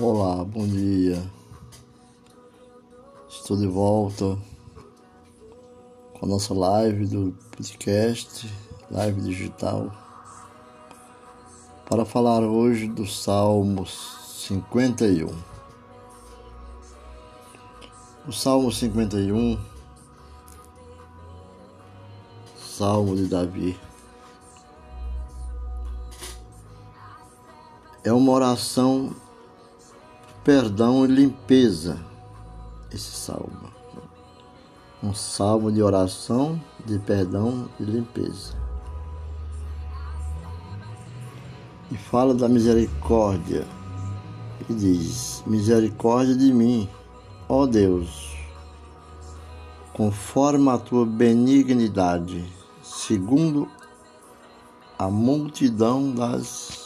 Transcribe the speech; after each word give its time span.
Olá, 0.00 0.42
bom 0.42 0.66
dia. 0.66 1.22
Estou 3.28 3.58
de 3.58 3.66
volta 3.66 4.38
com 6.14 6.24
a 6.24 6.28
nossa 6.28 6.54
live 6.54 7.06
do 7.06 7.36
podcast, 7.54 8.50
live 8.90 9.20
digital, 9.20 9.92
para 11.86 12.06
falar 12.06 12.40
hoje 12.40 12.88
do 12.88 13.06
Salmo 13.06 13.86
51. 13.86 15.28
O 18.26 18.32
Salmo 18.32 18.72
51, 18.72 19.60
Salmo 22.56 23.14
de 23.14 23.26
Davi. 23.26 23.78
É 28.02 28.10
uma 28.10 28.32
oração 28.32 29.14
perdão 30.44 31.04
e 31.04 31.08
limpeza. 31.08 31.98
Esse 32.92 33.12
salmo. 33.12 33.72
Um 35.02 35.14
salmo 35.14 35.72
de 35.72 35.82
oração, 35.82 36.60
de 36.84 36.98
perdão 36.98 37.68
e 37.80 37.84
limpeza. 37.84 38.54
E 41.90 41.96
fala 41.96 42.34
da 42.34 42.48
misericórdia. 42.48 43.66
E 44.68 44.74
diz: 44.74 45.42
Misericórdia 45.46 46.36
de 46.36 46.52
mim, 46.52 46.88
ó 47.48 47.66
Deus, 47.66 48.36
conforme 49.92 50.68
a 50.70 50.78
tua 50.78 51.04
benignidade, 51.04 52.44
segundo 52.82 53.68
a 54.98 55.08
multidão 55.08 56.12
das 56.12 56.81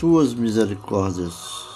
tuas 0.00 0.32
misericórdias. 0.32 1.68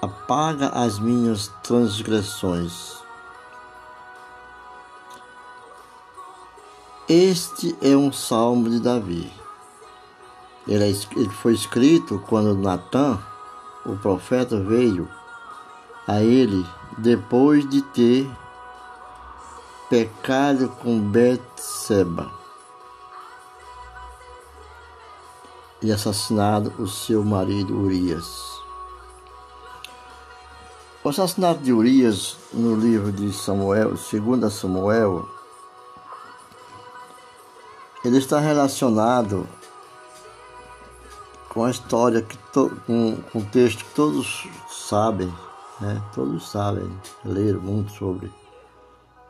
Apaga 0.00 0.68
as 0.68 1.00
minhas 1.00 1.48
transgressões. 1.64 2.94
Este 7.08 7.76
é 7.82 7.96
um 7.96 8.12
salmo 8.12 8.70
de 8.70 8.78
Davi. 8.78 9.28
Ele 10.68 10.92
é 10.92 11.28
foi 11.42 11.54
escrito 11.54 12.22
quando 12.28 12.54
Natan, 12.54 13.20
o 13.84 13.96
profeta, 13.96 14.60
veio 14.60 15.08
a 16.06 16.22
ele 16.22 16.64
depois 16.98 17.68
de 17.68 17.82
ter 17.82 18.30
pecado 19.90 20.68
com 20.68 21.00
Betseba 21.00 22.30
e 25.82 25.90
assassinado 25.90 26.72
o 26.78 26.86
seu 26.86 27.24
marido 27.24 27.76
Urias. 27.76 28.40
O 31.02 31.08
assassinato 31.08 31.60
de 31.60 31.72
Urias 31.72 32.36
no 32.52 32.76
livro 32.76 33.10
de 33.10 33.32
Samuel, 33.32 33.94
2 33.94 34.52
Samuel, 34.52 35.28
ele 38.04 38.18
está 38.18 38.38
relacionado 38.38 39.44
com 41.48 41.64
a 41.64 41.70
história 41.70 42.22
que 42.22 42.38
to, 42.52 42.70
com, 42.86 43.16
com 43.32 43.40
o 43.40 43.44
texto 43.46 43.84
que 43.84 43.94
todos 43.94 44.46
sabem, 44.68 45.34
né? 45.80 46.00
Todos 46.14 46.48
sabem, 46.48 46.88
leram 47.24 47.60
muito 47.60 47.90
sobre 47.90 48.30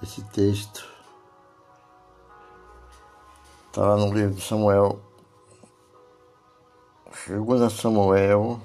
esse 0.03 0.23
texto. 0.25 0.89
Está 3.69 3.83
lá 3.83 3.97
no 3.97 4.12
livro 4.12 4.34
de 4.34 4.43
Samuel. 4.43 5.01
Segunda 7.27 7.69
Samuel. 7.71 8.60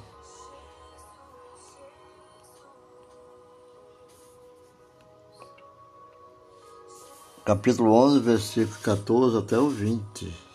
Capítulo 7.44 7.94
11, 7.94 8.20
versículo 8.22 8.80
14 8.82 9.38
até 9.38 9.60
o 9.60 9.70
20. 9.70 10.46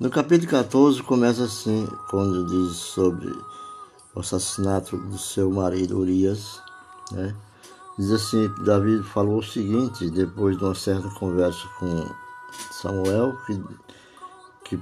No 0.00 0.10
capítulo 0.10 0.50
14 0.50 1.00
começa 1.04 1.44
assim, 1.44 1.86
quando 2.10 2.44
diz 2.46 2.76
sobre 2.78 3.30
o 4.12 4.18
assassinato 4.18 4.96
do 4.96 5.16
seu 5.16 5.48
marido 5.48 6.00
Urias, 6.00 6.60
né? 7.12 7.36
Diz 7.98 8.10
assim, 8.10 8.48
Davi 8.64 9.02
falou 9.02 9.38
o 9.38 9.42
seguinte, 9.42 10.08
depois 10.10 10.56
de 10.56 10.64
uma 10.64 10.74
certa 10.74 11.08
conversa 11.10 11.68
com 11.78 12.06
Samuel, 12.70 13.36
que, 13.46 13.62
que 14.64 14.78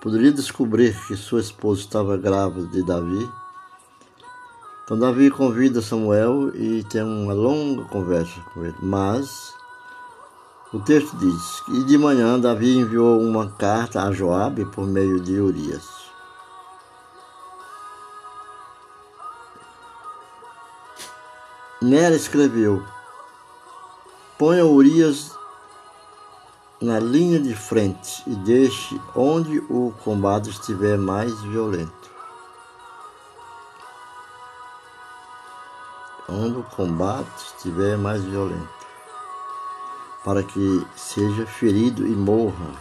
poderia 0.00 0.32
descobrir 0.32 0.96
que 1.06 1.16
sua 1.16 1.40
esposa 1.40 1.80
estava 1.80 2.16
grávida 2.16 2.68
de 2.68 2.84
Davi. 2.84 3.28
Então 4.84 4.98
Davi 4.98 5.30
convida 5.30 5.82
Samuel 5.82 6.54
e 6.54 6.84
tem 6.84 7.02
uma 7.02 7.32
longa 7.32 7.84
conversa 7.84 8.40
com 8.52 8.64
ele. 8.64 8.76
Mas 8.80 9.52
o 10.72 10.80
texto 10.80 11.16
diz 11.16 11.60
que 11.62 11.84
de 11.84 11.98
manhã 11.98 12.38
Davi 12.38 12.78
enviou 12.78 13.20
uma 13.20 13.50
carta 13.50 14.02
a 14.02 14.12
Joabe 14.12 14.64
por 14.66 14.86
meio 14.86 15.20
de 15.20 15.40
Urias. 15.40 16.01
Nela 21.82 22.14
escreveu: 22.14 22.80
Ponha 24.38 24.64
Urias 24.64 25.36
na 26.80 27.00
linha 27.00 27.40
de 27.40 27.56
frente 27.56 28.22
e 28.24 28.36
deixe 28.36 29.00
onde 29.16 29.58
o 29.68 29.92
combate 30.04 30.50
estiver 30.50 30.96
mais 30.96 31.40
violento. 31.40 32.08
Onde 36.28 36.58
o 36.58 36.62
combate 36.62 37.46
estiver 37.46 37.98
mais 37.98 38.22
violento, 38.22 38.86
para 40.24 40.44
que 40.44 40.86
seja 40.94 41.44
ferido 41.46 42.06
e 42.06 42.10
morra. 42.10 42.76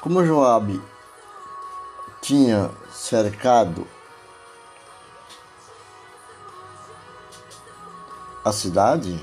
Como 0.00 0.26
Joabe 0.26 0.82
tinha 2.20 2.72
cercado 2.90 3.86
a 8.46 8.52
cidade, 8.52 9.18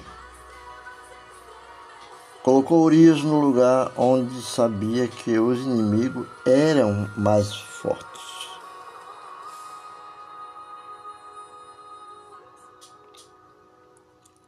colocou 2.43 2.83
Urias 2.83 3.23
no 3.23 3.39
lugar 3.39 3.89
onde 3.95 4.41
sabia 4.41 5.07
que 5.07 5.39
os 5.39 5.59
inimigos 5.61 6.27
eram 6.45 7.09
mais 7.15 7.55
fortes. 7.55 8.21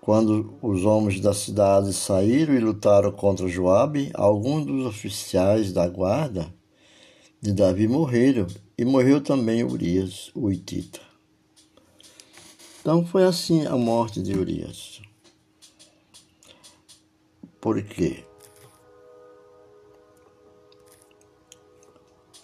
Quando 0.01 0.57
os 0.61 0.83
homens 0.83 1.21
da 1.21 1.33
cidade 1.33 1.93
saíram 1.93 2.53
e 2.53 2.59
lutaram 2.59 3.13
contra 3.13 3.47
Joabe, 3.47 4.11
alguns 4.13 4.65
dos 4.65 4.85
oficiais 4.85 5.71
da 5.71 5.87
guarda 5.87 6.53
de 7.41 7.53
Davi 7.53 7.87
morreram, 7.87 8.47
e 8.77 8.83
morreu 8.83 9.21
também 9.21 9.63
Urias, 9.63 10.31
o 10.35 10.51
Itita. 10.51 11.04
Então 12.85 13.03
foi 13.03 13.23
assim 13.23 13.66
a 13.66 13.75
morte 13.75 14.22
de 14.22 14.38
Urias. 14.38 15.01
Por 17.59 17.81
quê? 17.81 18.23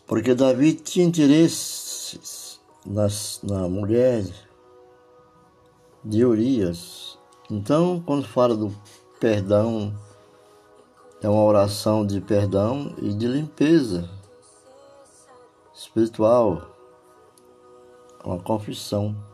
Porque 0.07 0.33
Davi 0.33 0.73
tinha 0.73 1.05
interesses 1.05 2.59
nas, 2.83 3.39
na 3.43 3.69
mulher 3.69 4.25
de 6.03 6.25
Urias. 6.25 7.19
Então, 7.47 8.01
quando 8.03 8.27
fala 8.27 8.57
do 8.57 8.75
perdão, 9.19 9.95
é 11.21 11.29
uma 11.29 11.43
oração 11.43 12.03
de 12.03 12.19
perdão 12.19 12.95
e 12.97 13.13
de 13.13 13.27
limpeza 13.27 14.09
espiritual, 15.71 16.67
uma 18.25 18.39
confissão. 18.39 19.29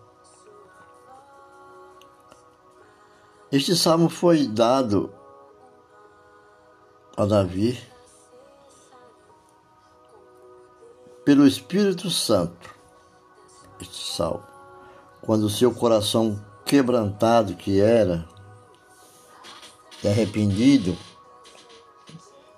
Este 3.50 3.78
salmo 3.78 4.10
foi 4.10 4.46
dado 4.46 5.10
a 7.16 7.26
Davi 7.26 7.80
pelo 11.24 11.48
Espírito 11.48 12.10
Santo. 12.10 12.76
Este 13.80 14.14
salmo, 14.16 14.44
quando 15.22 15.50
seu 15.50 15.74
coração 15.74 16.44
quebrantado 16.66 17.56
que 17.56 17.80
era 17.80 18.28
e 20.04 20.10
arrependido, 20.10 20.98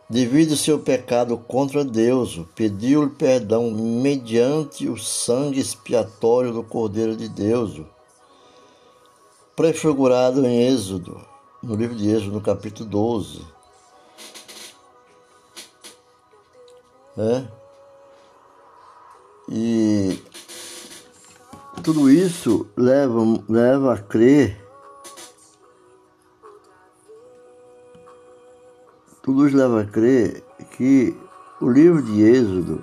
devido 0.09 0.51
ao 0.51 0.57
seu 0.57 0.80
pecado 0.80 1.38
contra 1.38 1.85
Deus, 1.85 2.42
pediu-lhe 2.56 3.12
perdão 3.12 3.69
mediante 3.69 4.89
o 4.89 4.97
sangue 4.97 5.59
expiatório 5.59 6.51
do 6.51 6.63
Cordeiro 6.63 7.15
de 7.15 7.30
Deus 7.30 7.80
prefigurado 9.59 10.45
em 10.45 10.69
Êxodo, 10.69 11.19
no 11.61 11.75
livro 11.75 11.94
de 11.94 12.09
Êxodo, 12.09 12.31
no 12.31 12.39
capítulo 12.39 12.89
12. 12.89 13.45
Né? 17.17 17.51
E 19.50 20.23
tudo 21.83 22.09
isso 22.09 22.69
leva, 22.77 23.19
leva 23.50 23.95
a 23.95 23.97
crer, 23.97 24.65
tudo 29.21 29.45
isso 29.45 29.57
leva 29.57 29.81
a 29.81 29.85
crer 29.85 30.41
que 30.77 31.13
o 31.59 31.69
livro 31.69 32.01
de 32.01 32.21
Êxodo 32.21 32.81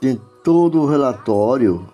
tem 0.00 0.20
todo 0.42 0.80
o 0.80 0.86
relatório 0.86 1.88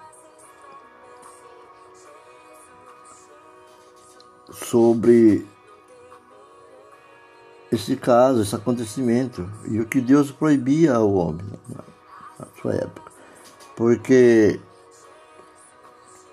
sobre 4.74 5.46
esse 7.70 7.94
caso, 7.94 8.42
esse 8.42 8.56
acontecimento 8.56 9.48
e 9.70 9.78
o 9.78 9.86
que 9.86 10.00
Deus 10.00 10.32
proibia 10.32 10.94
ao 10.94 11.14
homem 11.14 11.46
na 12.36 12.46
sua 12.60 12.74
época. 12.74 13.12
Porque 13.76 14.58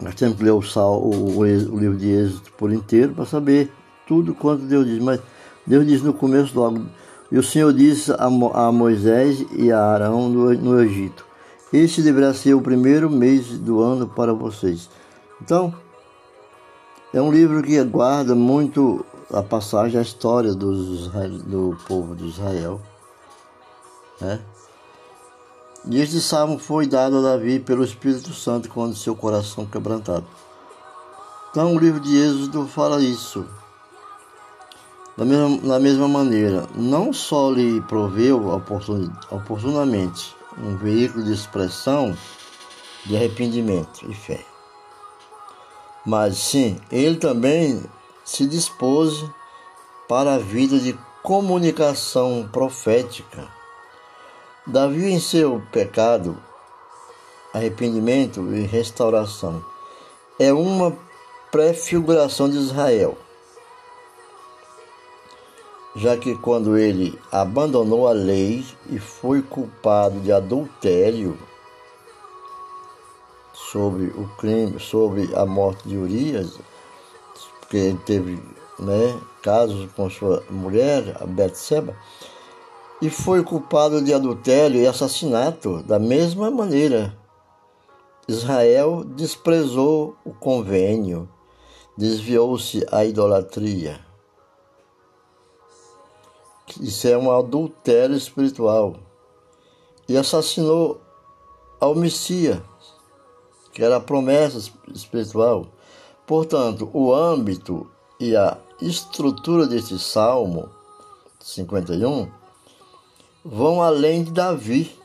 nós 0.01 0.15
temos 0.15 0.37
que 0.37 0.43
ler 0.43 0.53
o, 0.53 0.61
sal, 0.63 1.03
o, 1.03 1.37
o, 1.37 1.45
livro 1.45 1.95
de 1.95 2.09
Êxodo 2.09 2.51
por 2.57 2.73
inteiro 2.73 3.13
para 3.13 3.27
saber 3.27 3.71
tudo 4.07 4.33
quanto 4.33 4.63
Deus 4.63 4.87
diz. 4.87 4.97
Mas 4.97 5.19
Deus 5.67 5.85
diz 5.85 6.01
no 6.01 6.11
começo 6.11 6.59
logo, 6.59 6.83
e 7.31 7.37
o 7.37 7.43
Senhor 7.43 7.71
disse 7.71 8.11
a, 8.11 8.25
a 8.25 8.71
Moisés 8.71 9.45
e 9.51 9.71
a 9.71 9.79
Arão 9.79 10.29
no, 10.29 10.51
no 10.55 10.81
Egito, 10.81 11.27
este 11.71 12.01
deverá 12.01 12.33
ser 12.33 12.55
o 12.55 12.61
primeiro 12.61 13.07
mês 13.07 13.49
do 13.59 13.81
ano 13.81 14.07
para 14.07 14.33
vocês. 14.33 14.89
Então, 15.39 15.75
é 17.13 17.21
um 17.21 17.31
livro 17.31 17.61
que 17.61 17.83
guarda 17.83 18.33
muito 18.33 19.05
a 19.33 19.41
passagem, 19.43 19.99
a 19.99 20.01
história 20.01 20.53
dos, 20.53 21.07
do 21.43 21.77
povo 21.87 22.15
de 22.15 22.27
Israel. 22.27 22.81
Né? 24.19 24.39
E 25.89 25.99
este 25.99 26.21
salmo 26.21 26.59
foi 26.59 26.85
dado 26.85 27.17
a 27.17 27.21
Davi 27.21 27.59
pelo 27.59 27.83
Espírito 27.83 28.33
Santo 28.33 28.69
quando 28.69 28.95
seu 28.95 29.15
coração 29.15 29.65
quebrantado. 29.65 30.25
Então 31.49 31.75
o 31.75 31.79
livro 31.79 31.99
de 31.99 32.15
Êxodo 32.17 32.67
fala 32.67 33.01
isso. 33.01 33.45
Da 35.17 35.25
mesma, 35.25 35.57
da 35.67 35.79
mesma 35.79 36.07
maneira, 36.07 36.65
não 36.75 37.11
só 37.11 37.51
lhe 37.51 37.81
proveu 37.81 38.47
oportunamente 39.29 40.35
um 40.57 40.77
veículo 40.77 41.25
de 41.25 41.33
expressão 41.33 42.15
de 43.05 43.15
arrependimento 43.15 44.05
e 44.09 44.13
fé, 44.13 44.45
mas 46.05 46.37
sim, 46.37 46.79
ele 46.91 47.17
também 47.17 47.83
se 48.25 48.45
dispôs 48.47 49.23
para 50.07 50.35
a 50.35 50.39
vida 50.39 50.79
de 50.79 50.97
comunicação 51.21 52.49
profética. 52.51 53.47
Davi 54.65 55.11
em 55.11 55.19
seu 55.19 55.61
pecado, 55.71 56.37
arrependimento 57.53 58.41
e 58.53 58.61
restauração 58.61 59.63
é 60.39 60.51
uma 60.51 60.95
prefiguração 61.51 62.49
de 62.49 62.57
Israel, 62.57 63.17
já 65.95 66.17
que 66.17 66.35
quando 66.35 66.77
ele 66.77 67.19
abandonou 67.31 68.07
a 68.07 68.11
lei 68.11 68.65
e 68.89 68.97
foi 68.97 69.41
culpado 69.41 70.19
de 70.21 70.31
adultério 70.31 71.37
sobre 73.71 74.07
o 74.07 74.27
crime, 74.37 74.79
sobre 74.79 75.33
a 75.33 75.45
morte 75.45 75.87
de 75.87 75.97
Urias, 75.97 76.59
porque 77.59 77.77
ele 77.77 77.99
teve 78.05 78.43
né, 78.77 79.19
casos 79.41 79.89
com 79.93 80.09
sua 80.09 80.43
mulher, 80.49 81.15
a 81.21 81.25
Betseba, 81.25 81.95
e 83.01 83.09
foi 83.09 83.43
culpado 83.43 84.01
de 84.01 84.13
adultério 84.13 84.81
e 84.81 84.85
assassinato 84.85 85.81
da 85.83 85.97
mesma 85.97 86.51
maneira. 86.51 87.17
Israel 88.27 89.03
desprezou 89.03 90.15
o 90.25 90.33
convênio, 90.33 91.27
desviou-se 91.97 92.85
à 92.91 93.05
idolatria. 93.05 93.99
Isso 96.79 97.07
é 97.07 97.17
um 97.17 97.31
adultério 97.31 98.15
espiritual. 98.15 98.95
E 100.07 100.17
assassinou 100.17 101.01
ao 101.79 101.95
Messias, 101.95 102.59
que 103.71 103.83
era 103.83 103.97
a 103.97 104.01
promessa 104.01 104.57
espiritual. 104.93 105.67
Portanto, 106.25 106.89
o 106.93 107.13
âmbito 107.13 107.89
e 108.19 108.35
a 108.35 108.57
estrutura 108.81 109.65
deste 109.65 109.97
Salmo 109.97 110.69
51 111.39 112.29
vão 113.43 113.81
além 113.81 114.23
de 114.23 114.31
Davi. 114.31 114.95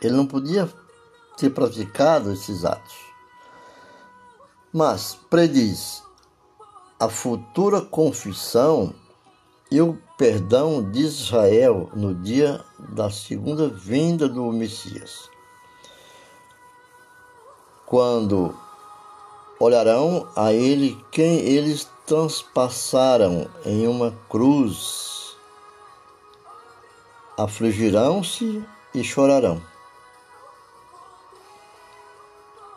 Ele 0.00 0.16
não 0.16 0.26
podia 0.26 0.72
ter 1.36 1.50
praticado 1.50 2.32
esses 2.32 2.64
atos. 2.64 2.96
Mas 4.72 5.18
prediz 5.28 6.02
a 7.00 7.08
futura 7.08 7.80
confissão 7.80 8.92
e 9.70 9.80
o 9.80 9.98
perdão 10.16 10.82
de 10.82 11.00
Israel 11.00 11.90
no 11.94 12.14
dia 12.14 12.64
da 12.90 13.10
segunda 13.10 13.68
vinda 13.68 14.28
do 14.28 14.50
Messias. 14.52 15.30
Quando 17.88 18.54
olharão 19.58 20.28
a 20.36 20.52
ele 20.52 21.02
quem 21.10 21.38
eles 21.38 21.88
transpassaram 22.04 23.48
em 23.64 23.88
uma 23.88 24.14
cruz 24.28 25.34
afligirão-se 27.38 28.62
e 28.94 29.02
chorarão. 29.02 29.62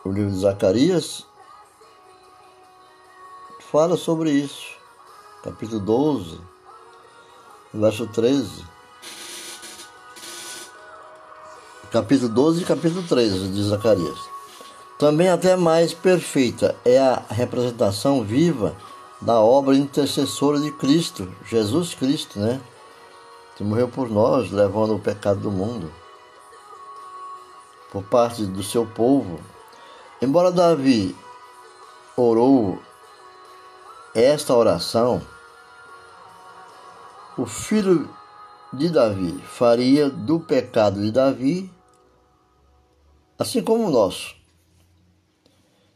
O 0.05 0.09
livro 0.09 0.31
de 0.31 0.39
Zacarias 0.39 1.25
fala 3.69 3.97
sobre 3.97 4.31
isso, 4.31 4.77
capítulo 5.43 5.81
12, 5.81 6.39
verso 7.73 8.07
13. 8.07 8.65
Capítulo 11.91 12.29
12 12.29 12.61
e 12.61 12.65
capítulo 12.65 13.03
13 13.05 13.49
de 13.49 13.63
Zacarias. 13.63 14.40
Também 15.01 15.29
até 15.29 15.55
mais 15.55 15.95
perfeita 15.95 16.75
é 16.85 16.99
a 16.99 17.23
representação 17.31 18.23
viva 18.23 18.75
da 19.19 19.41
obra 19.41 19.75
intercessora 19.75 20.59
de 20.59 20.71
Cristo, 20.73 21.27
Jesus 21.43 21.95
Cristo, 21.95 22.37
né? 22.37 22.61
que 23.55 23.63
morreu 23.63 23.87
por 23.87 24.11
nós, 24.11 24.51
levando 24.51 24.95
o 24.95 24.99
pecado 24.99 25.39
do 25.39 25.49
mundo, 25.49 25.91
por 27.91 28.03
parte 28.03 28.45
do 28.45 28.61
seu 28.61 28.85
povo. 28.85 29.39
Embora 30.21 30.51
Davi 30.51 31.15
orou 32.15 32.79
esta 34.13 34.55
oração, 34.55 35.19
o 37.35 37.47
filho 37.47 38.07
de 38.71 38.87
Davi 38.87 39.41
faria 39.47 40.11
do 40.11 40.39
pecado 40.39 41.01
de 41.01 41.11
Davi, 41.11 41.73
assim 43.39 43.63
como 43.63 43.87
o 43.87 43.91
nosso, 43.91 44.39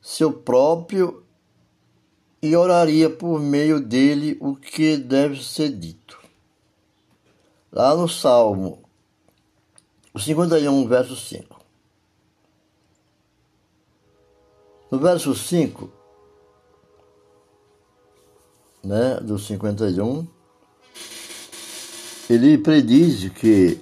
seu 0.06 0.32
próprio 0.32 1.26
e 2.40 2.56
oraria 2.56 3.10
por 3.10 3.42
meio 3.42 3.80
dele 3.80 4.38
o 4.40 4.56
que 4.56 4.98
deve 4.98 5.44
ser 5.44 5.70
dito. 5.70 6.20
Lá 7.72 7.96
no 7.96 8.08
Salmo 8.08 8.84
51, 10.16 10.88
verso 10.88 11.16
5. 11.16 11.60
No 14.92 15.00
verso 15.00 15.34
5, 15.34 15.92
né, 18.84 19.16
do 19.22 19.40
51, 19.40 20.28
ele 22.30 22.60
prediz 22.60 23.28
que 23.30 23.82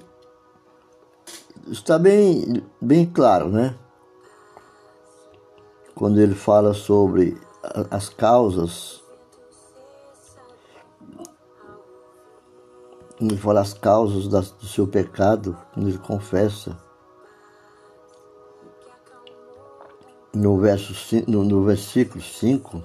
está 1.68 2.00
bem, 2.00 2.63
bem 2.82 3.06
claro, 3.06 3.50
né? 3.50 3.77
Quando 5.96 6.20
ele 6.20 6.36
fala 6.36 6.74
sobre 6.74 7.40
as 7.90 8.10
causas 8.10 9.04
ele 13.30 13.38
fala 13.38 13.62
as 13.62 13.74
causas 13.74 14.28
do 14.28 14.66
seu 14.66 14.88
pecado, 14.88 15.58
quando 15.74 15.88
ele 15.88 15.98
confessa. 15.98 16.78
No, 20.34 20.58
verso, 20.58 20.94
no, 21.28 21.44
no 21.44 21.64
versículo 21.64 22.24
5, 22.24 22.84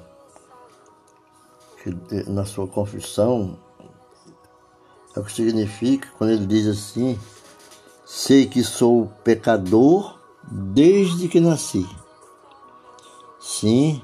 na 2.26 2.44
sua 2.44 2.66
confissão, 2.66 3.58
é 5.16 5.20
o 5.20 5.24
que 5.24 5.32
significa 5.32 6.08
quando 6.18 6.30
ele 6.30 6.46
diz 6.46 6.66
assim: 6.66 7.18
Sei 8.04 8.46
que 8.46 8.62
sou 8.62 9.10
pecador 9.24 10.18
desde 10.52 11.26
que 11.28 11.40
nasci. 11.40 11.88
Sim, 13.40 14.02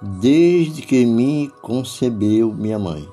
desde 0.00 0.82
que 0.82 1.04
me 1.04 1.50
concebeu 1.60 2.52
minha 2.52 2.78
mãe. 2.78 3.08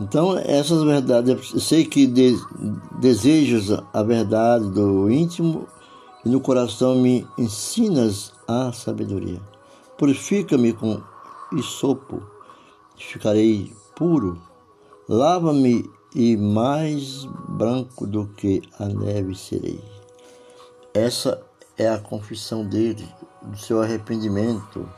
Então, 0.00 0.36
essas 0.36 0.82
verdades, 0.82 1.52
eu 1.52 1.60
sei 1.60 1.84
que 1.84 2.06
de, 2.06 2.36
desejas 2.98 3.70
a 3.92 4.02
verdade 4.02 4.68
do 4.70 5.08
íntimo 5.08 5.68
e 6.24 6.28
no 6.28 6.40
coração 6.40 6.96
me 6.96 7.26
ensinas 7.38 8.32
a 8.46 8.72
sabedoria. 8.72 9.40
Purifica-me 9.96 10.72
com 10.72 11.00
isopo, 11.52 12.22
ficarei 12.96 13.72
puro. 13.94 14.40
Lava-me 15.08 15.88
e 16.14 16.36
mais 16.36 17.24
branco 17.48 18.06
do 18.06 18.26
que 18.26 18.62
a 18.78 18.86
neve 18.86 19.36
serei. 19.36 19.80
Essa 20.92 21.43
é 21.76 21.88
a 21.88 21.98
confissão 21.98 22.64
dele, 22.64 23.08
do 23.42 23.58
seu 23.58 23.82
arrependimento. 23.82 24.88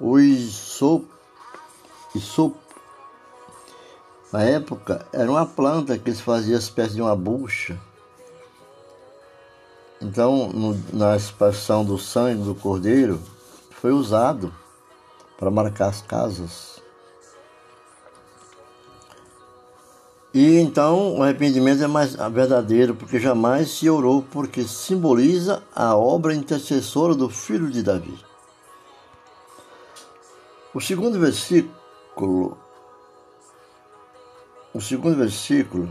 O 0.00 0.18
isopo, 0.18 1.06
na 4.32 4.42
época, 4.42 5.06
era 5.12 5.30
uma 5.30 5.46
planta 5.46 5.98
que 5.98 6.10
eles 6.10 6.20
faziam 6.20 6.58
espécie 6.58 6.94
de 6.94 7.02
uma 7.02 7.16
bucha. 7.16 7.78
Então, 10.00 10.48
no, 10.48 10.74
na 10.92 11.16
expansão 11.16 11.84
do 11.84 11.98
sangue 11.98 12.42
do 12.42 12.54
cordeiro, 12.54 13.20
foi 13.70 13.92
usado 13.92 14.52
para 15.38 15.50
marcar 15.50 15.88
as 15.88 16.02
casas. 16.02 16.75
E 20.36 20.58
então 20.58 21.16
o 21.16 21.22
arrependimento 21.22 21.82
é 21.82 21.86
mais 21.86 22.14
verdadeiro, 22.14 22.94
porque 22.94 23.18
jamais 23.18 23.70
se 23.70 23.88
orou, 23.88 24.22
porque 24.22 24.64
simboliza 24.64 25.62
a 25.74 25.96
obra 25.96 26.34
intercessora 26.34 27.14
do 27.14 27.30
filho 27.30 27.70
de 27.70 27.82
Davi. 27.82 28.22
O 30.74 30.78
segundo 30.78 31.18
versículo 31.18 32.58
o 34.74 34.80
segundo 34.82 35.16
versículo, 35.16 35.88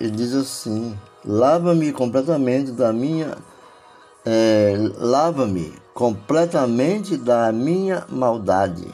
ele 0.00 0.10
diz 0.10 0.34
assim: 0.34 0.98
Lava-me 1.24 1.92
completamente 1.92 2.72
da 2.72 2.92
minha. 2.92 3.38
É, 4.26 4.74
Lava-me 4.98 5.72
completamente 5.94 7.16
da 7.16 7.52
minha 7.52 8.04
maldade 8.08 8.92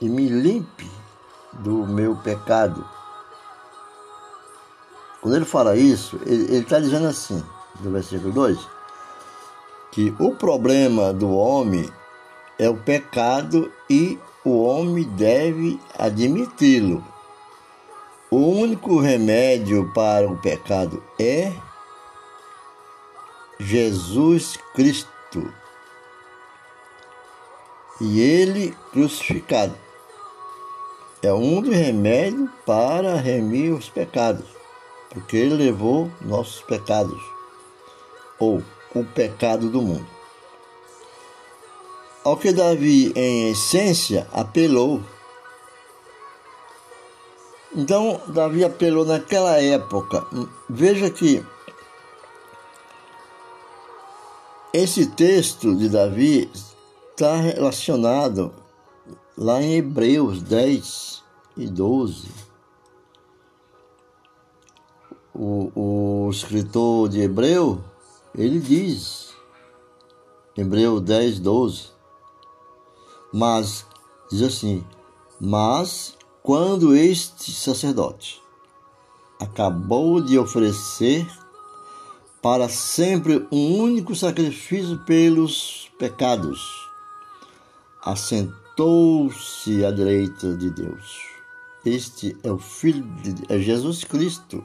e 0.00 0.08
me 0.08 0.26
limpe 0.26 1.01
do 1.52 1.86
meu 1.86 2.16
pecado. 2.16 2.84
Quando 5.20 5.36
ele 5.36 5.44
fala 5.44 5.76
isso, 5.76 6.18
ele 6.26 6.58
está 6.58 6.80
dizendo 6.80 7.06
assim, 7.06 7.42
no 7.80 7.90
versículo 7.92 8.32
2, 8.32 8.58
que 9.92 10.14
o 10.18 10.34
problema 10.34 11.12
do 11.12 11.30
homem 11.30 11.88
é 12.58 12.68
o 12.68 12.76
pecado 12.76 13.70
e 13.88 14.18
o 14.44 14.62
homem 14.62 15.04
deve 15.04 15.80
admiti-lo. 15.96 17.04
O 18.30 18.38
único 18.38 18.98
remédio 18.98 19.92
para 19.92 20.26
o 20.26 20.36
pecado 20.38 21.02
é 21.20 21.52
Jesus 23.60 24.58
Cristo 24.74 25.52
e 28.00 28.20
Ele 28.20 28.76
crucificado. 28.90 29.74
É 31.22 31.32
um 31.32 31.62
dos 31.62 31.72
remédios 31.72 32.50
para 32.66 33.14
remir 33.14 33.72
os 33.72 33.88
pecados, 33.88 34.44
porque 35.08 35.36
Ele 35.36 35.54
levou 35.54 36.10
nossos 36.20 36.62
pecados, 36.62 37.22
ou 38.40 38.60
o 38.92 39.04
pecado 39.04 39.70
do 39.70 39.80
mundo. 39.80 40.06
Ao 42.24 42.36
que 42.36 42.52
Davi, 42.52 43.12
em 43.14 43.50
essência, 43.50 44.26
apelou. 44.32 45.00
Então, 47.74 48.20
Davi 48.26 48.64
apelou 48.64 49.04
naquela 49.04 49.62
época. 49.62 50.26
Veja 50.68 51.08
que 51.08 51.44
esse 54.72 55.06
texto 55.06 55.74
de 55.76 55.88
Davi 55.88 56.50
está 57.12 57.36
relacionado 57.36 58.61
lá 59.36 59.62
em 59.62 59.74
Hebreus 59.74 60.42
10 60.42 61.22
e 61.56 61.66
12. 61.66 62.28
O, 65.34 65.72
o 65.74 66.30
escritor 66.30 67.08
de 67.08 67.20
Hebreu, 67.20 67.82
ele 68.34 68.60
diz, 68.60 69.34
Hebreu 70.56 71.00
10, 71.00 71.40
12, 71.40 71.90
mas, 73.32 73.86
diz 74.30 74.42
assim: 74.42 74.84
Mas 75.40 76.16
quando 76.42 76.94
este 76.94 77.50
sacerdote 77.52 78.42
acabou 79.40 80.20
de 80.20 80.38
oferecer 80.38 81.26
para 82.42 82.68
sempre 82.68 83.46
um 83.50 83.78
único 83.78 84.14
sacrifício 84.14 84.98
pelos 85.06 85.90
pecados, 85.98 86.60
assentou-se 88.72 89.84
à 89.84 89.90
direita 89.90 90.54
de 90.54 90.70
Deus. 90.70 91.20
Este 91.84 92.36
é 92.42 92.50
o 92.50 92.58
Filho 92.58 93.02
de 93.22 93.34
é 93.52 93.58
Jesus 93.58 94.04
Cristo. 94.04 94.64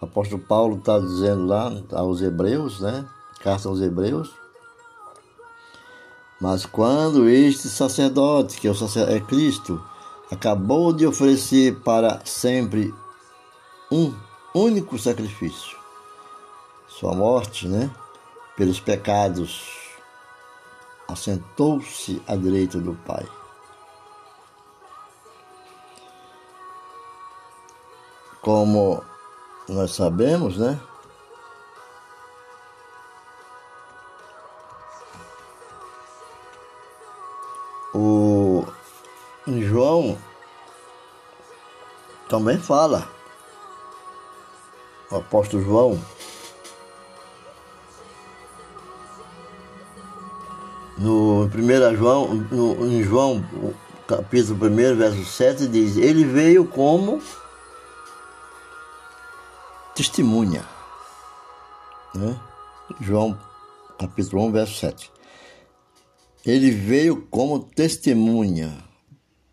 O 0.00 0.04
apóstolo 0.04 0.40
Paulo 0.42 0.76
está 0.76 0.98
dizendo 0.98 1.46
lá 1.46 1.72
aos 1.92 2.20
Hebreus, 2.20 2.80
né? 2.80 3.06
Carta 3.40 3.68
aos 3.68 3.80
Hebreus, 3.80 4.32
mas 6.40 6.66
quando 6.66 7.28
este 7.28 7.68
sacerdote, 7.68 8.60
que 8.60 8.68
é, 8.68 8.74
sacerdote, 8.74 9.16
é 9.16 9.20
Cristo, 9.20 9.82
acabou 10.30 10.92
de 10.92 11.06
oferecer 11.06 11.80
para 11.80 12.20
sempre 12.24 12.92
um 13.90 14.12
único 14.52 14.98
sacrifício, 14.98 15.76
sua 16.88 17.14
morte, 17.14 17.68
né, 17.68 17.90
pelos 18.56 18.80
pecados, 18.80 19.87
assentou-se 21.08 22.22
à 22.28 22.36
direita 22.36 22.78
do 22.78 22.94
Pai. 23.06 23.26
Como 28.42 29.02
nós 29.68 29.94
sabemos, 29.94 30.58
né? 30.58 30.78
O 37.94 38.64
João 39.46 40.18
também 42.28 42.58
fala, 42.58 43.08
o 45.10 45.16
apóstolo 45.16 45.64
João, 45.64 45.98
no 50.98 51.44
1 51.44 51.96
João, 51.96 52.34
no, 52.34 52.86
em 52.86 53.02
João, 53.02 53.44
capítulo 54.06 54.66
1, 54.66 54.96
verso 54.96 55.24
7, 55.24 55.68
diz, 55.68 55.96
ele 55.96 56.24
veio 56.24 56.66
como 56.66 57.22
testemunha. 59.94 60.64
Né? 62.14 62.38
João 63.00 63.38
capítulo 63.98 64.46
1, 64.46 64.52
verso 64.52 64.74
7. 64.74 65.10
Ele 66.46 66.70
veio 66.70 67.22
como 67.22 67.58
testemunha 67.58 68.84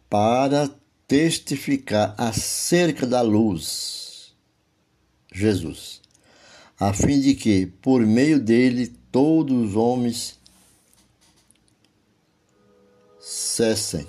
para 0.10 0.70
testificar 1.08 2.16
acerca 2.18 3.06
da 3.06 3.22
luz, 3.22 4.34
Jesus, 5.32 6.02
a 6.80 6.94
fim 6.94 7.20
de 7.20 7.36
que, 7.36 7.66
por 7.66 8.02
meio 8.02 8.40
dele, 8.40 8.88
todos 9.12 9.70
os 9.70 9.76
homens 9.76 10.40
cessem, 13.56 14.08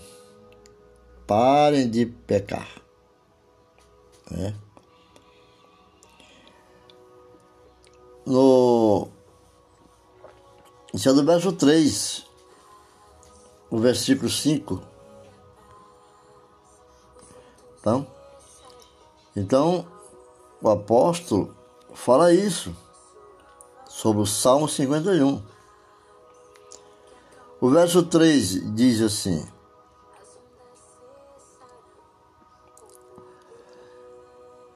parem 1.27 1.89
de 1.89 2.05
pecar. 2.05 2.69
Né? 4.31 4.55
No, 8.27 9.09
isso 10.93 11.09
é 11.09 11.13
do 11.13 11.25
verso 11.25 11.53
3 11.53 12.27
o 13.71 13.79
versículo 13.79 14.29
5. 14.29 14.83
Então, 17.79 18.07
então, 19.37 19.87
o 20.61 20.69
apóstolo 20.69 21.55
fala 21.95 22.33
isso 22.33 22.75
sobre 23.89 24.23
o 24.23 24.27
Salmo 24.27 24.69
51. 24.69 25.56
O 27.61 27.71
verso 27.71 28.03
3 28.03 28.75
diz 28.75 29.01
assim: 29.01 29.47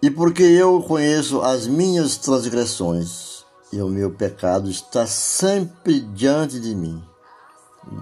E 0.02 0.10
porque 0.10 0.42
eu 0.42 0.82
conheço 0.82 1.42
as 1.42 1.66
minhas 1.66 2.16
transgressões, 2.16 3.44
e 3.70 3.82
o 3.82 3.88
meu 3.88 4.10
pecado 4.10 4.70
está 4.70 5.06
sempre 5.06 6.00
diante 6.00 6.58
de 6.58 6.74
mim. 6.74 7.04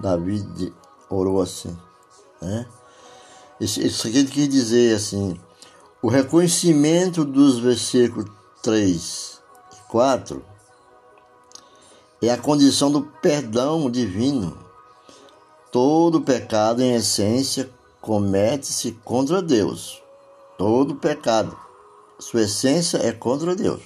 Davi 0.01 0.73
orou 1.09 1.41
assim, 1.41 1.77
né? 2.41 2.65
Isso, 3.59 3.81
isso 3.81 4.07
aqui 4.07 4.23
quer 4.23 4.47
dizer 4.47 4.95
assim, 4.95 5.37
o 6.01 6.07
reconhecimento 6.07 7.25
dos 7.25 7.59
versículos 7.59 8.31
3 8.63 9.41
e 9.73 9.89
4 9.89 10.41
é 12.21 12.29
a 12.29 12.37
condição 12.37 12.89
do 12.89 13.01
perdão 13.01 13.91
divino. 13.91 14.68
Todo 15.71 16.21
pecado, 16.21 16.81
em 16.81 16.95
essência, 16.95 17.69
comete-se 18.01 18.93
contra 19.03 19.41
Deus. 19.41 20.01
Todo 20.57 20.95
pecado, 20.95 21.55
sua 22.19 22.41
essência 22.41 22.97
é 22.97 23.11
contra 23.11 23.55
Deus. 23.55 23.81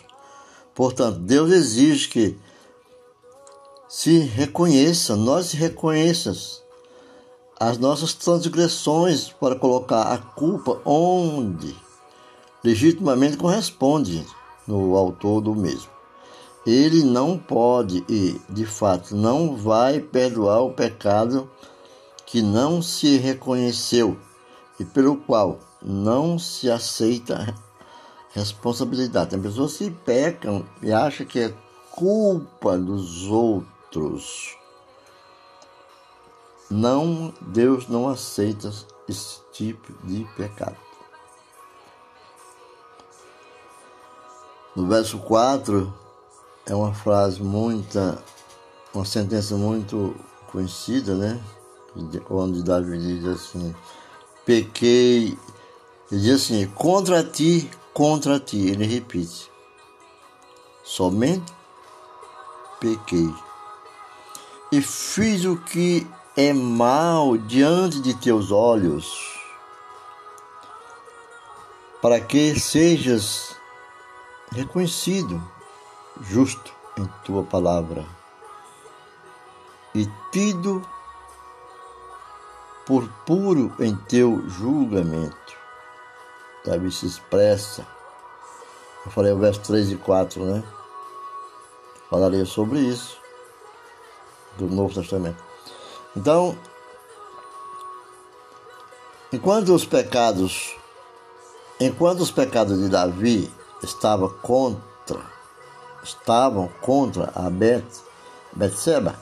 Portanto, 0.74 1.20
Deus 1.20 1.52
exige 1.52 2.08
que 2.08 2.38
se 3.88 4.20
reconheça, 4.20 5.16
nós 5.16 5.52
reconheçamos 5.52 6.64
as 7.60 7.78
nossas 7.78 8.14
transgressões 8.14 9.30
para 9.30 9.56
colocar 9.56 10.04
a 10.04 10.18
culpa 10.18 10.82
onde 10.86 11.76
legitimamente 12.64 13.38
corresponde 13.38 14.26
no 14.66 14.96
autor 14.96 15.42
do 15.42 15.54
mesmo. 15.54 15.92
Ele 16.66 17.04
não 17.04 17.38
pode 17.38 18.06
e, 18.08 18.40
de 18.50 18.66
fato, 18.66 19.16
não 19.16 19.58
vai 19.58 20.00
perdoar 20.00 20.62
o 20.62 20.72
pecado 20.72 21.50
que 22.34 22.42
não 22.42 22.82
se 22.82 23.18
reconheceu 23.18 24.18
e 24.80 24.84
pelo 24.84 25.18
qual 25.18 25.60
não 25.80 26.40
se 26.40 26.68
aceita 26.68 27.54
responsabilidade. 28.32 29.30
Tem 29.30 29.40
pessoas 29.40 29.78
que 29.78 29.92
pecam 29.92 30.66
e 30.82 30.92
acham 30.92 31.28
que 31.28 31.40
é 31.40 31.54
culpa 31.92 32.76
dos 32.76 33.28
outros. 33.28 34.58
Não, 36.72 37.32
Deus 37.40 37.88
não 37.88 38.10
aceita 38.10 38.74
esse 39.08 39.40
tipo 39.52 39.94
de 40.04 40.26
pecado. 40.36 40.78
No 44.76 44.88
verso 44.88 45.20
4 45.20 45.94
é 46.66 46.74
uma 46.74 46.96
frase 46.96 47.44
muito, 47.44 48.00
uma 48.92 49.06
sentença 49.06 49.56
muito 49.56 50.16
conhecida, 50.52 51.14
né? 51.14 51.40
Onde 52.30 52.64
Davi 52.64 52.98
diz 52.98 53.26
assim: 53.26 53.76
Pequei, 54.46 55.38
ele 56.12 56.22
diz 56.22 56.44
assim: 56.44 56.68
contra 56.70 57.24
ti, 57.24 57.70
contra 57.94 58.40
ti. 58.40 58.68
Ele 58.68 58.86
repite: 58.86 59.52
somente 60.84 61.54
pequei 62.80 63.34
e 64.72 64.82
fiz 64.82 65.46
o 65.46 65.56
que 65.56 66.06
é 66.36 66.52
mal 66.52 67.38
diante 67.38 68.02
de 68.02 68.16
teus 68.16 68.52
olhos, 68.52 69.08
para 72.02 72.20
que 72.20 72.60
sejas 72.60 73.56
reconhecido, 74.52 75.42
justo 76.22 76.74
em 76.98 77.08
tua 77.24 77.44
palavra 77.44 78.04
e 79.96 80.10
tido 80.32 80.86
por 82.86 83.08
puro 83.26 83.74
em 83.80 83.96
teu 83.96 84.44
julgamento. 84.50 85.36
Davi 86.66 86.92
se 86.92 87.06
expressa. 87.06 87.86
Eu 89.06 89.12
falei 89.12 89.32
o 89.34 89.40
verso 89.40 89.62
3 89.62 89.92
e 89.92 89.96
4, 89.98 90.44
né? 90.46 90.64
Falaria 92.10 92.46
sobre 92.46 92.80
isso 92.80 93.18
do 94.58 94.68
Novo 94.68 94.94
Testamento. 94.94 95.44
Então, 96.16 96.58
enquanto 99.32 99.74
os 99.74 99.86
pecados, 99.86 100.76
enquanto 101.80 102.20
os 102.20 102.32
pecados 102.32 102.80
de 102.80 102.88
Davi 102.88 103.52
estavam 103.82 104.30
contra, 104.30 105.22
estavam 106.04 106.70
contra 106.82 107.32
a 107.36 107.50
Bet, 107.50 107.86
Betseba, 108.54 109.16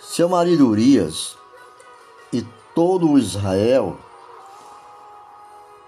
seu 0.00 0.28
marido 0.28 0.68
Urias 0.68 1.36
todo 2.74 3.18
Israel, 3.18 3.98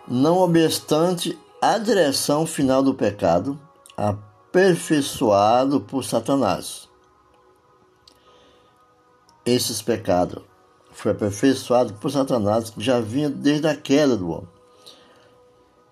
não 0.07 0.39
obstante 0.39 1.39
a 1.61 1.79
direção 1.79 2.47
final 2.47 2.83
do 2.83 2.93
pecado, 2.93 3.59
aperfeiçoado 3.97 5.81
por 5.81 6.05
Satanás 6.05 6.89
esses 9.45 9.83
pecados. 9.83 10.43
Foi 10.93 11.13
aperfeiçoado 11.13 11.95
por 11.95 12.11
Satanás, 12.11 12.71
que 12.71 12.81
já 12.81 13.01
vinha 13.01 13.31
desde 13.31 13.67
a 13.67 13.77
queda 13.77 14.17
do 14.17 14.31
homem. 14.31 14.49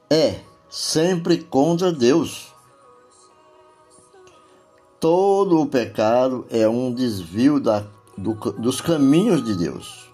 É 0.09 0.41
sempre 0.69 1.39
contra 1.39 1.93
Deus. 1.93 2.53
Todo 4.99 5.61
o 5.61 5.67
pecado 5.67 6.47
é 6.51 6.69
um 6.69 6.93
desvio 6.93 7.59
da, 7.59 7.85
do, 8.17 8.35
dos 8.35 8.81
caminhos 8.81 9.43
de 9.43 9.57
Deus 9.57 10.10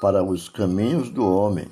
para 0.00 0.22
os 0.24 0.48
caminhos 0.48 1.10
do 1.10 1.24
homem. 1.24 1.70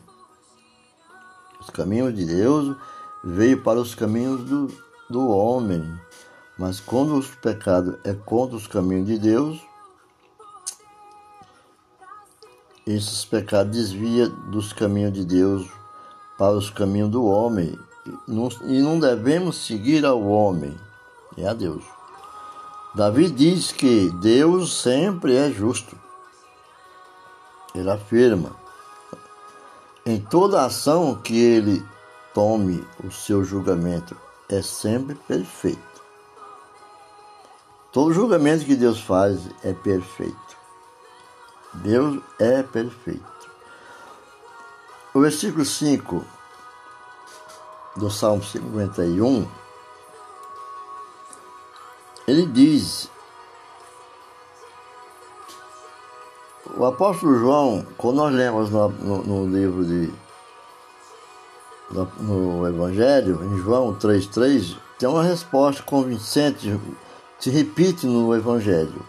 Os 1.60 1.70
caminhos 1.70 2.14
de 2.14 2.24
Deus 2.24 2.76
veio 3.24 3.62
para 3.62 3.80
os 3.80 3.94
caminhos 3.94 4.44
do, 4.44 4.68
do 5.08 5.28
homem. 5.28 5.82
Mas 6.58 6.80
quando 6.80 7.18
o 7.18 7.22
pecado 7.38 7.98
é 8.04 8.12
contra 8.12 8.56
os 8.56 8.66
caminhos 8.66 9.06
de 9.06 9.18
Deus, 9.18 9.60
esses 12.86 13.24
pecados 13.24 13.72
desvia 13.72 14.28
dos 14.28 14.72
caminhos 14.72 15.12
de 15.12 15.24
Deus 15.24 15.68
para 16.38 16.52
os 16.52 16.70
caminhos 16.70 17.10
do 17.10 17.24
homem 17.24 17.78
e 18.64 18.80
não 18.80 18.98
devemos 18.98 19.56
seguir 19.56 20.06
ao 20.06 20.22
homem, 20.22 20.74
é 21.36 21.46
a 21.46 21.52
Deus. 21.52 21.84
Davi 22.94 23.30
diz 23.30 23.70
que 23.70 24.10
Deus 24.20 24.80
sempre 24.80 25.36
é 25.36 25.50
justo. 25.50 25.97
Ele 27.74 27.90
afirma: 27.90 28.56
em 30.04 30.20
toda 30.20 30.64
ação 30.64 31.14
que 31.14 31.38
ele 31.38 31.84
tome 32.32 32.86
o 33.04 33.10
seu 33.10 33.44
julgamento 33.44 34.16
é 34.48 34.62
sempre 34.62 35.14
perfeito. 35.14 35.78
Todo 37.92 38.14
julgamento 38.14 38.64
que 38.64 38.76
Deus 38.76 39.00
faz 39.00 39.40
é 39.62 39.72
perfeito. 39.72 40.56
Deus 41.74 42.22
é 42.38 42.62
perfeito. 42.62 43.50
O 45.12 45.20
versículo 45.20 45.64
5 45.64 46.24
do 47.96 48.10
Salmo 48.10 48.42
51, 48.42 49.48
ele 52.26 52.46
diz: 52.46 53.10
O 56.78 56.84
apóstolo 56.84 57.36
João, 57.36 57.84
quando 57.96 58.18
nós 58.18 58.32
lemos 58.32 58.70
no, 58.70 58.88
no, 58.88 59.22
no 59.24 59.46
livro 59.52 59.84
de. 59.84 60.12
No, 61.90 62.68
Evangelho, 62.68 63.44
em 63.44 63.58
João 63.58 63.96
3,3, 63.96 64.76
tem 64.96 65.08
uma 65.08 65.24
resposta 65.24 65.82
convincente, 65.82 66.78
se 67.40 67.50
repite 67.50 68.06
no 68.06 68.32
Evangelho 68.32 69.04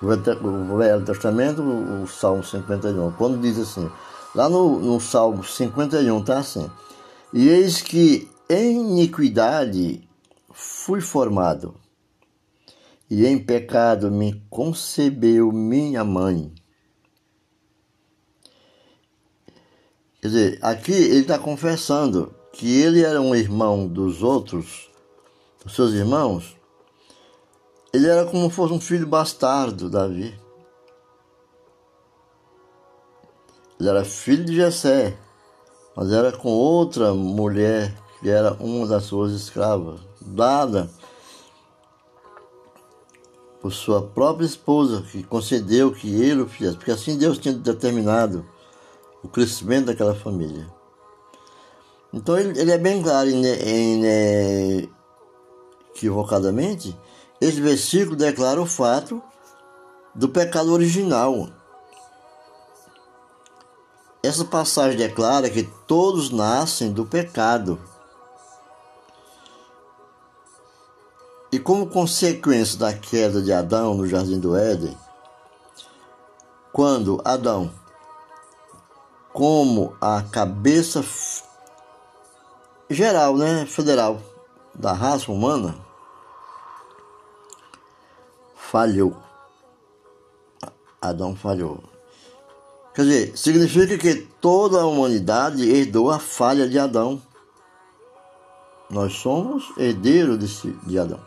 o 0.00 0.76
Velho 0.78 1.04
Testamento, 1.04 1.60
o 1.60 2.06
Salmo 2.06 2.42
51, 2.42 3.12
quando 3.12 3.38
diz 3.42 3.58
assim, 3.58 3.90
lá 4.34 4.48
no, 4.48 4.78
no 4.78 4.98
Salmo 4.98 5.44
51 5.44 6.20
está 6.20 6.38
assim, 6.38 6.70
e 7.34 7.46
eis 7.46 7.82
que 7.82 8.26
em 8.48 8.80
iniquidade 8.80 10.08
fui 10.50 11.02
formado, 11.02 11.74
e 13.10 13.26
em 13.26 13.38
pecado 13.38 14.10
me 14.10 14.42
concebeu 14.48 15.52
minha 15.52 16.02
mãe. 16.04 16.50
Quer 20.20 20.28
dizer, 20.28 20.58
aqui 20.60 20.92
ele 20.92 21.20
está 21.20 21.38
confessando 21.38 22.34
que 22.52 22.80
ele 22.80 23.02
era 23.02 23.20
um 23.20 23.34
irmão 23.34 23.86
dos 23.86 24.22
outros, 24.22 24.90
dos 25.64 25.74
seus 25.74 25.92
irmãos, 25.92 26.56
ele 27.92 28.06
era 28.06 28.24
como 28.24 28.48
se 28.48 28.54
fosse 28.54 28.72
um 28.72 28.80
filho 28.80 29.06
bastardo, 29.06 29.90
Davi. 29.90 30.38
Ele 33.78 33.88
era 33.88 34.04
filho 34.04 34.44
de 34.44 34.54
Jessé, 34.54 35.16
mas 35.96 36.12
era 36.12 36.30
com 36.30 36.50
outra 36.50 37.14
mulher 37.14 37.92
que 38.20 38.28
era 38.28 38.52
uma 38.60 38.86
das 38.86 39.04
suas 39.04 39.32
escravas, 39.32 40.00
dada 40.20 40.90
por 43.60 43.72
sua 43.72 44.02
própria 44.02 44.44
esposa, 44.44 45.02
que 45.02 45.22
concedeu 45.22 45.92
que 45.92 46.22
ele 46.22 46.42
o 46.42 46.48
fizesse, 46.48 46.76
porque 46.76 46.90
assim 46.90 47.16
Deus 47.16 47.38
tinha 47.38 47.54
determinado 47.54 48.46
o 49.22 49.28
crescimento 49.28 49.86
daquela 49.86 50.14
família. 50.14 50.66
Então 52.12 52.38
ele, 52.38 52.58
ele 52.58 52.72
é 52.72 52.78
bem 52.78 53.02
claro, 53.02 53.28
equivocadamente, 55.94 56.96
esse 57.40 57.60
versículo 57.60 58.16
declara 58.16 58.60
o 58.60 58.66
fato 58.66 59.22
do 60.14 60.28
pecado 60.28 60.72
original. 60.72 61.48
Essa 64.22 64.44
passagem 64.44 64.98
declara 64.98 65.48
que 65.48 65.62
todos 65.86 66.30
nascem 66.30 66.92
do 66.92 67.06
pecado. 67.06 67.80
E 71.52 71.58
como 71.58 71.86
consequência 71.86 72.78
da 72.78 72.92
queda 72.92 73.40
de 73.40 73.52
Adão 73.52 73.94
no 73.94 74.06
jardim 74.06 74.38
do 74.38 74.54
Éden, 74.54 74.96
quando 76.72 77.20
Adão, 77.24 77.72
como 79.32 79.94
a 80.00 80.22
cabeça 80.22 81.04
geral, 82.88 83.36
né, 83.36 83.64
federal 83.66 84.20
da 84.74 84.92
raça 84.92 85.30
humana, 85.30 85.74
falhou. 88.56 89.16
Adão 91.00 91.34
falhou. 91.34 91.82
Quer 92.94 93.02
dizer, 93.02 93.38
significa 93.38 93.96
que 93.96 94.14
toda 94.40 94.80
a 94.80 94.86
humanidade 94.86 95.68
herdou 95.68 96.10
a 96.10 96.18
falha 96.18 96.68
de 96.68 96.78
Adão. 96.78 97.22
Nós 98.90 99.14
somos 99.14 99.72
herdeiros 99.78 100.38
de, 100.38 100.72
de 100.86 100.98
Adão. 100.98 101.20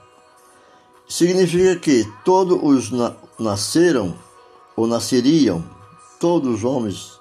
Significa 1.08 1.78
que 1.78 2.06
todos 2.26 2.60
os 2.62 2.92
na, 2.92 3.16
nasceram 3.40 4.14
ou 4.76 4.86
nasceriam, 4.86 5.64
todos 6.20 6.56
os 6.56 6.64
homens 6.64 7.20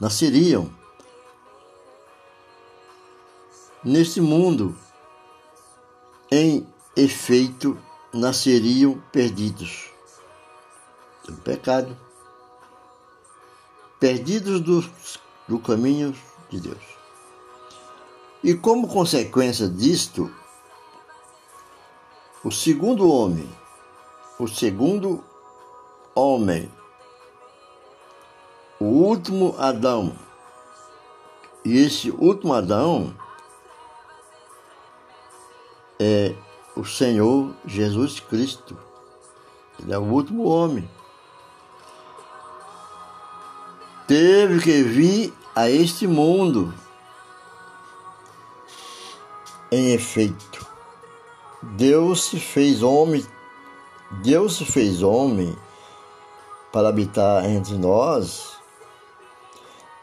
nasceriam. 0.00 0.70
Neste 3.82 4.20
mundo, 4.20 4.76
em 6.30 6.66
efeito, 6.96 7.78
nasceriam 8.12 9.00
perdidos. 9.12 9.90
Do 11.26 11.34
pecado, 11.36 11.96
perdidos 13.98 14.60
do, 14.60 14.84
do 15.48 15.58
caminho 15.58 16.14
de 16.50 16.60
Deus. 16.60 16.84
E 18.42 18.52
como 18.54 18.86
consequência 18.86 19.66
disto, 19.68 20.30
o 22.44 22.50
segundo 22.50 23.10
homem, 23.10 23.48
o 24.38 24.46
segundo 24.46 25.24
homem, 26.14 26.70
o 28.80 28.84
último 28.84 29.54
Adão, 29.58 30.14
e 31.64 31.78
esse 31.78 32.10
último 32.10 32.52
Adão 32.52 33.14
é 35.98 36.34
o 36.76 36.84
Senhor 36.84 37.54
Jesus 37.64 38.20
Cristo. 38.20 38.76
Ele 39.78 39.92
é 39.92 39.98
o 39.98 40.02
último 40.02 40.44
homem. 40.44 40.88
Teve 44.06 44.60
que 44.60 44.82
vir 44.82 45.32
a 45.56 45.70
este 45.70 46.06
mundo. 46.06 46.74
Em 49.72 49.92
efeito, 49.92 50.66
Deus 51.62 52.24
se 52.24 52.38
fez 52.38 52.82
homem, 52.82 53.26
Deus 54.22 54.56
se 54.56 54.64
fez 54.66 55.02
homem 55.02 55.56
para 56.70 56.88
habitar 56.90 57.44
entre 57.46 57.76
nós, 57.78 58.53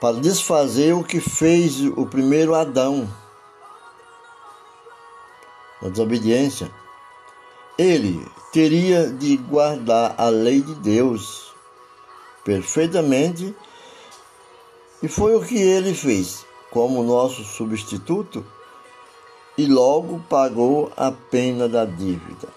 para 0.02 0.18
desfazer 0.18 0.96
o 0.96 1.04
que 1.04 1.20
fez 1.20 1.80
o 1.96 2.08
primeiro 2.08 2.56
Adão. 2.56 3.08
Na 5.80 5.90
desobediência, 5.90 6.72
ele 7.78 8.26
teria 8.52 9.08
de 9.08 9.38
guardar 9.38 10.16
a 10.18 10.28
lei 10.30 10.60
de 10.60 10.74
Deus 10.74 11.54
perfeitamente 12.44 13.56
e 15.04 15.08
foi 15.08 15.36
o 15.36 15.46
que 15.46 15.56
ele 15.56 15.94
fez 15.94 16.46
como 16.72 17.04
nosso 17.04 17.44
substituto 17.44 18.44
e 19.56 19.68
logo 19.68 20.20
pagou 20.28 20.92
a 20.98 21.12
pena 21.12 21.70
da 21.70 21.86
dívida. 21.86 22.50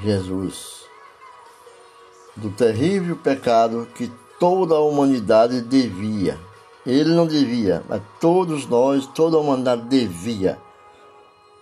Jesus, 0.00 0.88
do 2.36 2.50
terrível 2.50 3.16
pecado 3.16 3.86
que 3.94 4.10
toda 4.38 4.74
a 4.74 4.80
humanidade 4.80 5.60
devia 5.60 6.38
ele 6.86 7.14
não 7.14 7.26
devia, 7.26 7.84
mas 7.88 8.02
todos 8.20 8.66
nós, 8.66 9.06
toda 9.06 9.36
a 9.36 9.40
humanidade 9.40 9.82
devia. 9.82 10.58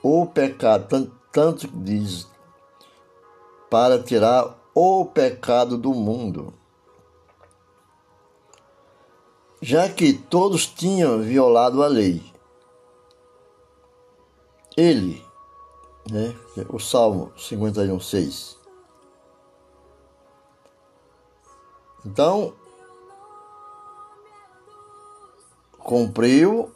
O 0.02 0.26
pecado, 0.26 0.86
tanto, 0.88 1.12
tanto 1.32 1.68
diz, 1.68 2.28
para 3.68 4.00
tirar 4.00 4.56
o 4.74 5.04
pecado 5.06 5.76
do 5.76 5.92
mundo. 5.92 6.54
Já 9.60 9.88
que 9.88 10.12
todos 10.12 10.66
tinham 10.66 11.20
violado 11.20 11.82
a 11.82 11.88
lei. 11.88 12.22
Ele, 14.76 15.20
né, 16.08 16.32
o 16.68 16.78
Salmo 16.78 17.32
51, 17.36 17.98
6. 17.98 18.57
Então, 22.10 22.54
cumpriu 25.78 26.72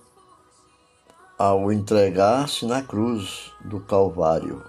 ao 1.39 1.73
entregar-se 1.73 2.67
na 2.67 2.83
cruz 2.83 3.51
do 3.65 3.81
Calvário. 3.81 4.63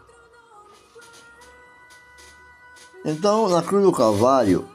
Então, 3.03 3.49
na 3.49 3.61
cruz 3.61 3.83
do 3.83 3.91
Calvário, 3.91 4.65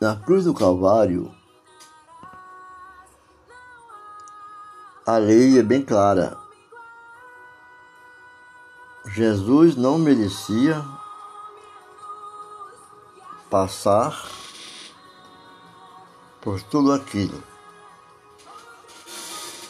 na 0.00 0.16
cruz 0.16 0.46
do 0.46 0.54
Calvário, 0.54 1.30
a 5.06 5.18
lei 5.18 5.58
é 5.58 5.62
bem 5.62 5.84
clara. 5.84 6.34
Jesus 9.04 9.76
não 9.76 9.98
merecia 9.98 10.82
passar 13.54 14.28
por 16.40 16.60
tudo 16.60 16.92
aquilo 16.92 17.40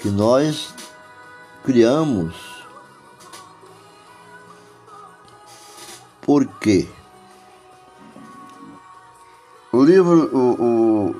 que 0.00 0.08
nós 0.08 0.74
criamos. 1.62 2.34
Por 6.22 6.46
quê? 6.46 6.88
O 9.70 9.84
livro, 9.84 10.34
o, 10.34 11.10
o 11.10 11.14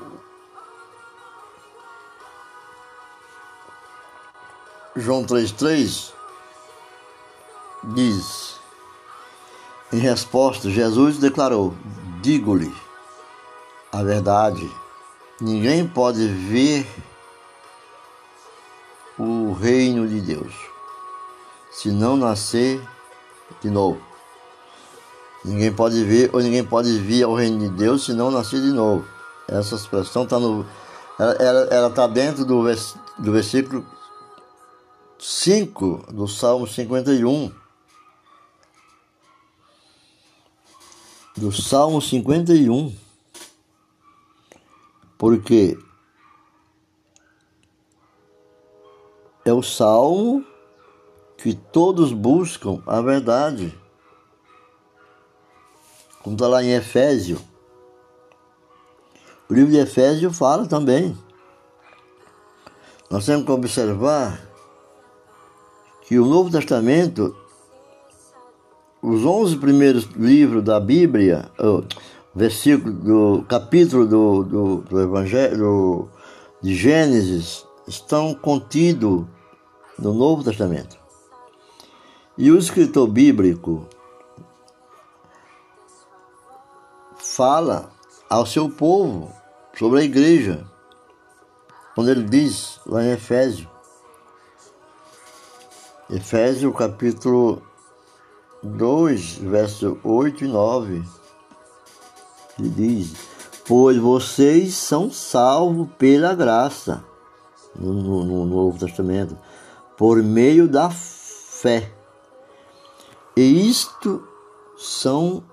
João 4.95 5.23
3,3 5.23 6.11
diz, 7.93 8.59
em 9.93 9.99
resposta, 9.99 10.71
Jesus 10.71 11.19
declarou: 11.19 11.75
Digo-lhe 12.25 12.73
a 13.91 14.01
verdade 14.01 14.67
Ninguém 15.39 15.87
pode 15.87 16.27
ver 16.27 16.87
o 19.15 19.53
reino 19.53 20.07
de 20.07 20.21
Deus 20.21 20.51
se 21.71 21.91
não 21.91 22.17
nascer 22.17 22.81
de 23.61 23.69
novo. 23.69 24.01
Ninguém 25.43 25.71
pode 25.71 26.03
ver 26.03 26.31
ou 26.33 26.41
ninguém 26.41 26.63
pode 26.63 26.97
vir 26.97 27.25
ao 27.25 27.35
reino 27.35 27.59
de 27.59 27.69
Deus 27.69 28.05
se 28.05 28.13
não 28.13 28.31
nascer 28.31 28.59
de 28.59 28.71
novo. 28.71 29.05
Essa 29.47 29.75
expressão 29.75 30.23
está 30.23 30.39
no. 30.39 30.65
Ela 31.19 31.89
está 31.89 32.07
dentro 32.07 32.43
do, 32.43 32.63
vers, 32.63 32.95
do 33.19 33.31
versículo 33.33 33.85
5 35.19 36.07
do 36.11 36.27
Salmo 36.27 36.65
51. 36.65 37.64
Do 41.35 41.51
Salmo 41.51 42.01
51 42.01 43.05
porque 45.17 45.77
é 49.43 49.53
o 49.53 49.61
salmo 49.61 50.45
que 51.37 51.53
todos 51.53 52.11
buscam 52.11 52.81
a 52.85 53.01
verdade. 53.01 53.77
Como 56.23 56.35
está 56.35 56.47
lá 56.47 56.63
em 56.63 56.73
Efésio. 56.73 57.39
O 59.47 59.53
livro 59.53 59.71
de 59.71 59.77
Efésio 59.77 60.33
fala 60.33 60.65
também. 60.65 61.15
Nós 63.09 63.25
temos 63.25 63.45
que 63.45 63.51
observar 63.51 64.41
que 66.07 66.17
o 66.17 66.25
Novo 66.25 66.49
Testamento, 66.49 67.35
os 69.05 69.23
11 69.23 69.57
primeiros 69.57 70.05
livros 70.15 70.63
da 70.63 70.79
Bíblia, 70.79 71.51
versículo 72.33 72.91
do 72.91 73.45
capítulo 73.47 74.07
do, 74.07 74.43
do, 74.43 74.75
do 74.77 74.99
Evangelho 74.99 76.09
de 76.59 76.73
Gênesis 76.73 77.67
estão 77.87 78.33
contidos 78.33 79.25
no 79.99 80.11
Novo 80.11 80.43
Testamento. 80.43 80.97
E 82.35 82.49
o 82.49 82.57
escritor 82.57 83.07
bíblico 83.07 83.87
fala 87.15 87.91
ao 88.27 88.45
seu 88.47 88.67
povo 88.69 89.31
sobre 89.77 89.99
a 89.99 90.03
igreja, 90.03 90.65
quando 91.93 92.09
ele 92.09 92.23
diz 92.23 92.79
lá 92.87 93.03
em 93.03 93.11
Efésio, 93.11 93.69
Efésio 96.09 96.73
capítulo 96.73 97.61
2, 98.65 99.35
verso 99.35 99.97
8 100.03 100.45
e 100.45 100.47
9, 100.47 101.03
ele 102.59 102.69
diz: 102.69 103.13
Pois 103.67 103.97
vocês 103.97 104.73
são 104.75 105.11
salvos 105.11 105.87
pela 105.97 106.33
graça, 106.33 107.03
no, 107.75 107.93
no, 107.93 108.23
no 108.23 108.45
Novo 108.45 108.79
Testamento, 108.79 109.37
por 109.97 110.21
meio 110.21 110.67
da 110.67 110.89
fé. 110.89 111.91
E 113.37 113.69
isto 113.69 114.25
são 114.77 115.43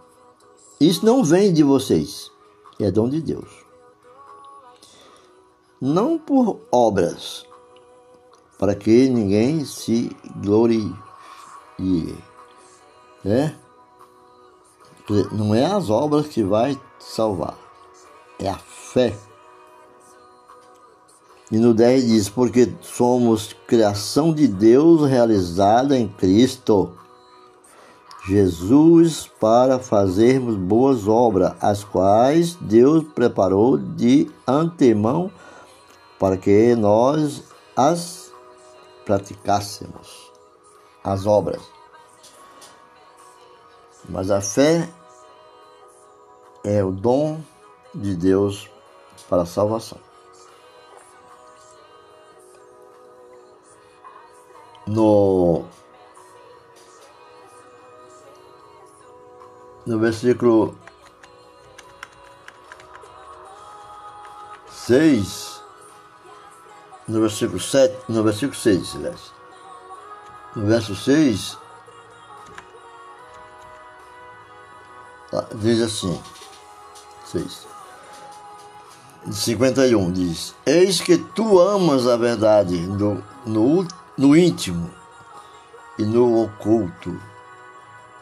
isso 0.83 1.07
não 1.07 1.22
vem 1.22 1.53
de 1.53 1.62
vocês, 1.62 2.29
é 2.81 2.90
dom 2.90 3.09
de 3.09 3.20
Deus. 3.20 3.48
Não 5.81 6.18
por 6.18 6.61
obras, 6.72 7.46
para 8.59 8.75
que 8.75 9.09
ninguém 9.09 9.64
se 9.64 10.11
glorie. 10.40 10.92
Né? 13.25 13.55
Não 15.33 15.55
é 15.55 15.65
as 15.65 15.91
obras 15.91 16.27
que 16.27 16.43
vai 16.43 16.81
salvar, 16.99 17.57
é 18.39 18.49
a 18.49 18.59
fé. 18.59 19.15
E 21.51 21.59
no 21.59 21.75
10 21.75 22.07
diz: 22.07 22.29
Porque 22.29 22.73
somos 22.81 23.55
criação 23.67 24.33
de 24.33 24.49
Deus 24.49 25.09
realizada 25.09 25.99
em 25.99 26.09
Cristo 26.09 26.93
Jesus 28.27 29.29
para 29.41 29.81
fazermos 29.81 30.55
boas 30.55 31.09
obras, 31.09 31.55
as 31.61 31.83
quais 31.83 32.55
Deus 32.55 33.05
preparou 33.15 33.77
de 33.77 34.31
antemão 34.47 35.31
para 36.21 36.37
que 36.37 36.77
nós 36.77 37.43
as 37.77 38.31
praticássemos, 39.05 40.31
as 41.03 41.27
obras. 41.27 41.82
Mas 44.09 44.31
a 44.31 44.41
fé 44.41 44.88
é 46.65 46.83
o 46.83 46.91
dom 46.91 47.41
de 47.95 48.15
Deus 48.15 48.69
para 49.29 49.43
a 49.43 49.47
salvação. 49.47 49.99
No 54.87 55.65
no 59.87 59.99
versículo 59.99 60.77
6, 64.87 65.62
no 67.09 67.21
versículo 67.21 67.61
7, 67.61 67.97
no 68.09 68.23
versículo 68.23 68.55
6, 68.55 68.97
aliás. 68.97 69.33
No 70.55 70.67
verso 70.67 70.95
6, 70.95 71.59
tá, 75.33 75.47
diz 75.57 75.81
assim, 75.81 76.21
6, 77.33 77.66
51 79.33 80.12
diz, 80.12 80.55
Eis 80.64 81.01
que 81.01 81.18
tu 81.18 81.59
amas 81.59 82.07
a 82.07 82.16
verdade 82.16 82.79
no, 82.79 83.21
no, 83.45 83.85
no 84.16 84.37
íntimo 84.37 84.88
e 85.99 86.05
no 86.05 86.45
oculto 86.45 87.18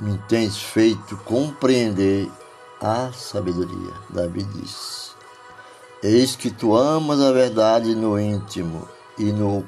me 0.00 0.16
tens 0.28 0.58
feito 0.58 1.16
compreender 1.18 2.30
a 2.80 3.12
sabedoria. 3.12 3.92
Davi 4.08 4.42
diz: 4.42 5.14
Eis 6.02 6.34
que 6.34 6.50
tu 6.50 6.74
amas 6.74 7.20
a 7.20 7.32
verdade 7.32 7.94
no 7.94 8.18
íntimo 8.18 8.88
e 9.18 9.24
no 9.24 9.64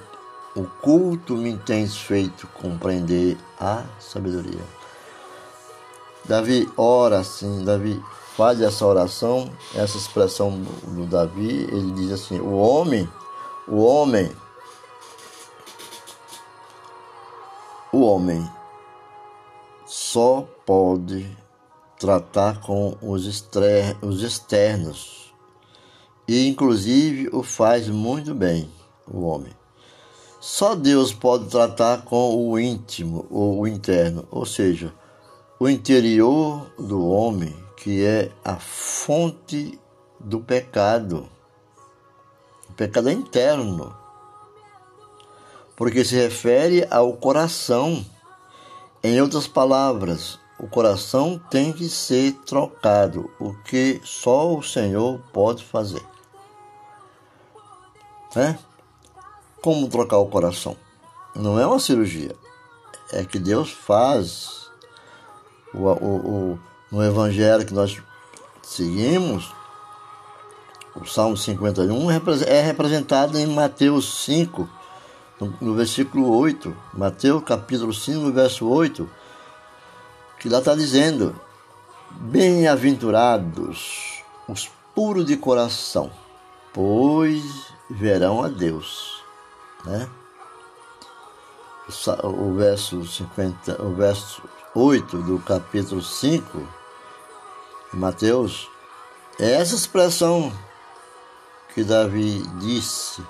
oculto 0.57 1.35
me 1.35 1.57
tens 1.59 1.97
feito 1.97 2.47
compreender 2.49 3.37
a 3.61 3.85
sabedoria. 4.01 4.82
Davi 6.25 6.71
ora 6.77 7.19
assim, 7.19 7.65
Davi 7.65 8.01
faz 8.37 8.61
essa 8.61 8.87
oração, 8.87 9.51
essa 9.75 9.97
expressão 9.99 10.63
do, 10.85 11.07
Davi, 11.07 11.65
ele 11.71 11.93
diz 11.93 12.13
assim: 12.13 12.41
o 12.41 12.55
homem, 12.57 13.09
o 13.69 13.83
homem, 13.83 14.31
o 17.93 18.03
homem 18.03 18.49
só 19.85 20.47
pode 20.65 21.29
tratar 21.99 22.61
com 22.61 22.97
os, 23.03 23.27
os 24.03 24.23
externos 24.23 25.23
e, 26.27 26.49
inclusive, 26.49 27.29
o 27.33 27.43
faz 27.43 27.89
muito 27.89 28.35
bem, 28.35 28.71
o 29.07 29.23
homem. 29.23 29.53
Só 30.41 30.75
Deus 30.75 31.13
pode 31.13 31.47
tratar 31.47 32.03
com 32.03 32.49
o 32.49 32.59
íntimo 32.59 33.27
ou 33.31 33.61
o 33.61 33.69
interno, 33.69 34.27
ou 34.31 34.47
seja, 34.47 34.93
o 35.63 35.69
interior 35.69 36.73
do 36.77 37.07
homem, 37.07 37.55
que 37.77 38.05
é 38.05 38.33
a 38.45 38.57
fonte 38.57 39.79
do 40.19 40.41
pecado. 40.41 41.29
O 42.69 42.73
pecado 42.73 43.09
é 43.09 43.13
interno, 43.13 43.97
porque 45.77 46.05
se 46.05 46.17
refere 46.17 46.85
ao 46.91 47.13
coração 47.13 48.05
em 49.05 49.21
outras 49.23 49.47
palavras, 49.47 50.37
o 50.59 50.67
coração 50.67 51.41
tem 51.49 51.73
que 51.73 51.89
ser 51.89 52.33
trocado, 52.45 53.31
o 53.39 53.55
que 53.63 54.01
só 54.03 54.57
o 54.57 54.65
Senhor 54.65 55.21
pode 55.33 55.63
fazer. 55.63 56.05
Né? 58.35 58.59
Como 59.63 59.89
trocar 59.89 60.19
o 60.19 60.27
coração? 60.27 60.77
Não 61.37 61.57
é 61.57 61.65
uma 61.65 61.79
cirurgia, 61.79 62.35
é 63.13 63.25
que 63.25 63.39
Deus 63.39 63.71
faz. 63.71 64.62
O, 65.75 65.79
o, 65.79 66.53
o, 66.53 66.59
no 66.91 67.03
Evangelho 67.03 67.65
que 67.65 67.73
nós 67.73 67.99
seguimos, 68.63 69.51
o 70.95 71.07
Salmo 71.07 71.37
51 71.37 72.11
é 72.47 72.61
representado 72.61 73.39
em 73.39 73.47
Mateus 73.47 74.25
5, 74.25 74.69
no, 75.61 75.75
versículo 75.75 76.37
8, 76.37 76.77
Mateus 76.95 77.43
capítulo 77.43 77.93
5, 77.93 78.21
no 78.21 78.33
verso 78.33 78.69
8, 78.69 79.09
que 80.39 80.49
lá 80.49 80.59
está 80.59 80.75
dizendo: 80.75 81.35
Bem-aventurados 82.11 84.23
os 84.47 84.71
puros 84.95 85.25
de 85.25 85.37
coração, 85.37 86.11
pois 86.73 87.73
verão 87.91 88.45
a 88.45 88.49
Deus. 88.49 89.23
Né? 89.85 90.09
O 92.23 92.55
verso 92.55 93.05
50, 93.05 93.83
o 93.83 93.95
verso 93.95 94.43
8 94.75 95.19
do 95.19 95.39
capítulo 95.39 96.01
5 96.01 96.67
de 97.93 97.99
Mateus, 97.99 98.71
é 99.39 99.53
essa 99.53 99.75
expressão 99.75 100.51
que 101.75 101.85
Davi 101.85 102.41
disse 102.59 103.23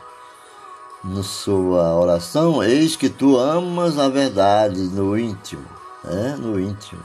na 1.03 1.25
sua 1.25 1.97
oração, 1.97 2.63
eis 2.63 2.95
que 2.95 3.09
tu 3.09 3.37
amas 3.37 3.99
a 3.99 4.09
verdade 4.09 4.83
no 4.83 5.19
íntimo, 5.19 5.67
né? 6.05 6.37
no 6.39 6.61
íntimo. 6.61 7.03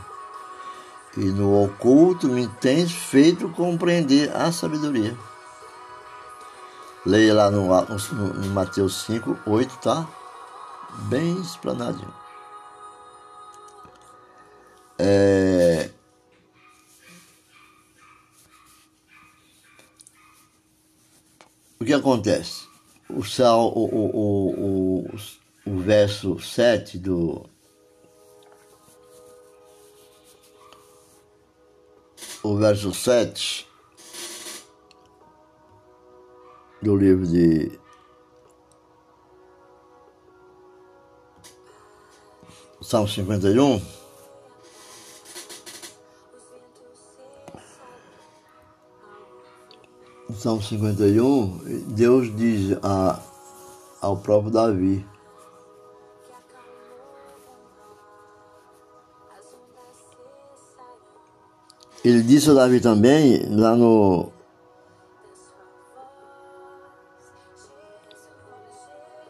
E 1.18 1.26
no 1.26 1.64
oculto 1.64 2.28
me 2.28 2.48
tens 2.48 2.92
feito 2.92 3.50
compreender 3.50 4.32
a 4.36 4.52
sabedoria. 4.52 5.18
Leia 7.04 7.34
lá 7.34 7.50
no, 7.50 7.70
no, 7.70 8.34
no 8.36 8.50
Mateus 8.50 9.02
5, 9.06 9.36
8, 9.48 9.78
tá? 9.80 10.08
Bem 11.10 11.42
explanadinho. 11.42 12.27
É... 15.00 15.90
O 21.80 21.86
que 21.86 21.94
acontece? 21.94 22.68
o, 23.10 23.24
sal, 23.24 23.72
o, 23.74 23.86
o, 23.86 25.06
o, 25.06 25.06
o, 25.66 25.80
verso 25.80 26.40
7 26.40 26.98
do. 26.98 27.46
O 32.44 32.56
verso 32.56 32.94
7 32.94 33.68
do 36.82 36.96
livro 36.96 37.28
de 37.28 37.78
Salmo 42.82 43.08
51 43.08 43.82
no 50.30 50.36
Salmo 50.36 50.62
51, 50.62 51.60
Deus 51.90 52.36
diz 52.36 52.78
a, 52.84 53.20
ao 54.02 54.18
próprio 54.18 54.52
Davi, 54.52 55.06
Ele 62.08 62.24
disse 62.24 62.50
a 62.50 62.54
Davi 62.54 62.80
também, 62.80 63.46
lá 63.50 63.76
no. 63.76 64.32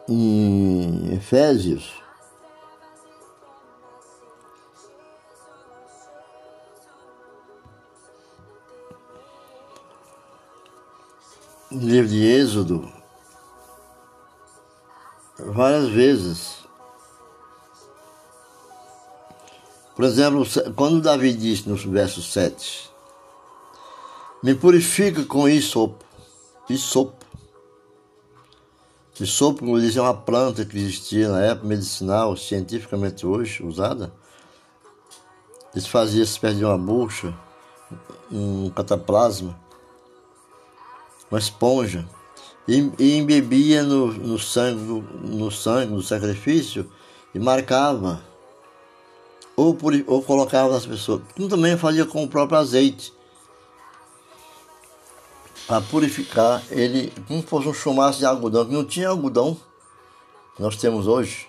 Em 0.08 1.12
Efésios 1.12 2.00
no 11.78 11.88
livro 11.88 12.08
de 12.08 12.26
Êxodo, 12.26 12.92
várias 15.38 15.88
vezes. 15.88 16.58
Por 19.94 20.04
exemplo, 20.04 20.44
quando 20.74 21.00
Davi 21.00 21.32
diz 21.32 21.64
no 21.64 21.76
verso 21.76 22.20
7, 22.20 22.90
me 24.42 24.54
purifica 24.54 25.24
com 25.24 25.48
isopo, 25.48 26.04
isopo. 26.68 27.26
Isopo, 29.20 29.60
como 29.60 29.80
diz, 29.80 29.96
é 29.96 30.00
uma 30.00 30.14
planta 30.14 30.64
que 30.64 30.76
existia 30.76 31.28
na 31.28 31.42
época 31.42 31.66
medicinal, 31.66 32.36
cientificamente 32.36 33.26
hoje 33.26 33.64
usada. 33.64 34.12
Eles 35.74 35.88
faziam 35.88 36.24
se 36.24 36.38
perder 36.38 36.64
uma 36.64 36.78
bucha, 36.78 37.34
um 38.30 38.70
cataplasma, 38.70 39.58
uma 41.30 41.38
esponja, 41.38 42.08
e, 42.66 42.92
e 42.98 43.16
embebia 43.16 43.82
no, 43.82 44.12
no, 44.12 44.38
sangue, 44.38 45.04
no, 45.22 45.50
sangue, 45.50 45.92
no 45.92 46.02
sacrifício, 46.02 46.90
e 47.34 47.38
marcava 47.38 48.22
ou, 49.56 49.74
por, 49.74 49.92
ou 50.06 50.22
colocava 50.22 50.72
nas 50.72 50.86
pessoas. 50.86 51.22
Como 51.34 51.48
também 51.48 51.76
fazia 51.76 52.04
com 52.04 52.22
o 52.22 52.28
próprio 52.28 52.58
azeite. 52.58 53.12
Para 55.66 55.80
purificar 55.82 56.62
ele, 56.70 57.12
como 57.26 57.42
fosse 57.42 57.68
um 57.68 57.74
chumaço 57.74 58.20
de 58.20 58.24
algodão, 58.24 58.64
que 58.64 58.72
não 58.72 58.84
tinha 58.84 59.08
algodão 59.08 59.56
que 60.56 60.62
nós 60.62 60.76
temos 60.76 61.06
hoje. 61.06 61.46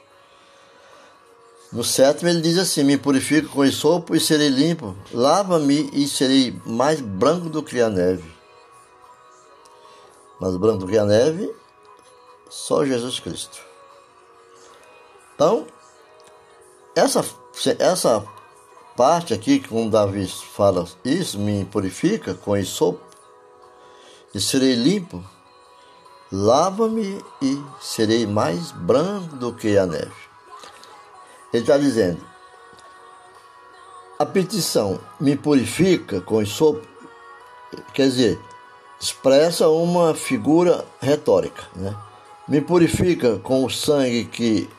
No 1.72 1.84
sétimo 1.84 2.30
ele 2.30 2.42
diz 2.42 2.58
assim: 2.58 2.84
Me 2.84 2.98
purifico 2.98 3.50
com 3.50 3.72
sopo 3.72 4.16
e 4.16 4.20
serei 4.20 4.50
limpo, 4.50 4.96
lava-me 5.14 5.90
e 5.94 6.08
serei 6.08 6.60
mais 6.66 7.00
branco 7.00 7.48
do 7.48 7.62
que 7.62 7.80
a 7.80 7.90
neve. 7.90 8.39
Mais 10.40 10.56
branco 10.56 10.88
que 10.88 10.98
a 10.98 11.06
neve, 11.06 11.54
só 12.50 12.86
Jesus 12.86 13.20
Cristo. 13.20 13.60
Então, 15.36 15.68
essa 16.96 17.24
essa 17.78 18.26
parte 18.96 19.34
aqui, 19.34 19.60
como 19.60 19.90
Davi 19.90 20.28
fala, 20.28 20.86
isso 21.04 21.40
me 21.40 21.66
purifica 21.66 22.34
com 22.34 22.56
isso 22.56 22.98
e 24.34 24.40
serei 24.40 24.76
limpo, 24.76 25.24
lava-me 26.32 27.24
e 27.42 27.64
serei 27.82 28.28
mais 28.28 28.72
branco 28.72 29.36
do 29.36 29.54
que 29.54 29.78
a 29.78 29.86
neve. 29.86 30.12
Ele 31.52 31.64
está 31.64 31.78
dizendo, 31.78 32.24
a 34.20 34.26
petição 34.26 35.00
me 35.20 35.36
purifica 35.36 36.22
com 36.22 36.42
isso, 36.42 36.82
quer 37.94 38.04
dizer, 38.04 38.40
expressa 39.00 39.70
uma 39.70 40.14
figura 40.14 40.86
retórica, 41.02 41.64
né? 41.76 41.96
Me 42.48 42.60
purifica 42.60 43.38
com 43.40 43.64
o 43.64 43.70
sangue 43.70 44.26
que 44.26 44.70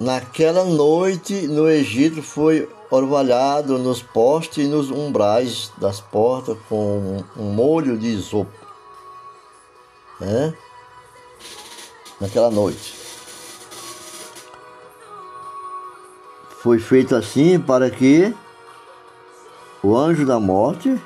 Naquela 0.00 0.64
noite 0.64 1.48
no 1.48 1.68
Egito 1.68 2.22
foi 2.22 2.68
orvalhado 2.88 3.78
nos 3.78 4.00
postes 4.00 4.64
e 4.64 4.68
nos 4.68 4.92
umbrais 4.92 5.72
das 5.76 6.00
portas 6.00 6.56
com 6.68 7.24
um 7.36 7.50
molho 7.52 7.98
de 7.98 8.06
isopo. 8.06 8.52
Né? 10.20 10.54
Naquela 12.20 12.48
noite. 12.48 12.94
Foi 16.62 16.78
feito 16.78 17.16
assim 17.16 17.58
para 17.58 17.90
que 17.90 18.32
o 19.82 19.96
anjo 19.96 20.24
da 20.24 20.38
morte 20.38 20.96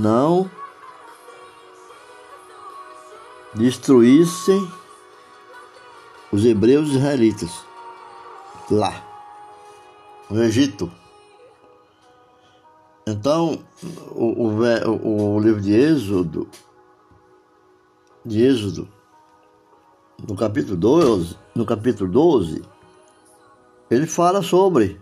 não 0.00 0.50
destruíssem 3.54 4.66
os 6.32 6.44
hebreus 6.44 6.88
israelitas 6.88 7.50
lá 8.70 9.04
no 10.30 10.42
Egito. 10.42 10.90
Então, 13.06 13.62
o, 14.12 14.46
o, 14.46 15.34
o 15.34 15.40
livro 15.40 15.60
de 15.60 15.74
Êxodo, 15.74 16.48
de 18.24 18.42
Êxodo, 18.42 18.88
no 20.26 20.36
capítulo 20.36 20.76
12, 20.76 21.36
no 21.54 21.66
capítulo 21.66 22.10
12, 22.10 22.62
ele 23.90 24.06
fala 24.06 24.40
sobre 24.42 25.00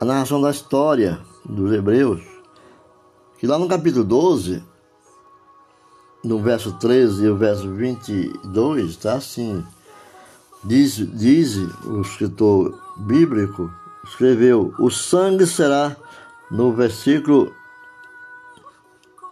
a 0.00 0.04
narração 0.04 0.40
da 0.40 0.50
história 0.50 1.24
dos 1.48 1.72
hebreus, 1.72 2.22
que 3.38 3.46
lá 3.46 3.58
no 3.58 3.68
capítulo 3.68 4.04
12, 4.04 4.62
no 6.24 6.40
verso 6.40 6.72
13 6.72 7.24
e 7.24 7.28
o 7.28 7.36
verso 7.36 7.70
22, 7.70 8.90
está 8.90 9.14
assim. 9.14 9.64
Diz, 10.64 10.96
diz 10.96 11.56
o 11.84 12.00
escritor 12.00 12.76
bíblico, 12.96 13.70
escreveu: 14.04 14.74
O 14.78 14.90
sangue 14.90 15.46
será, 15.46 15.96
no 16.50 16.72
versículo 16.72 17.52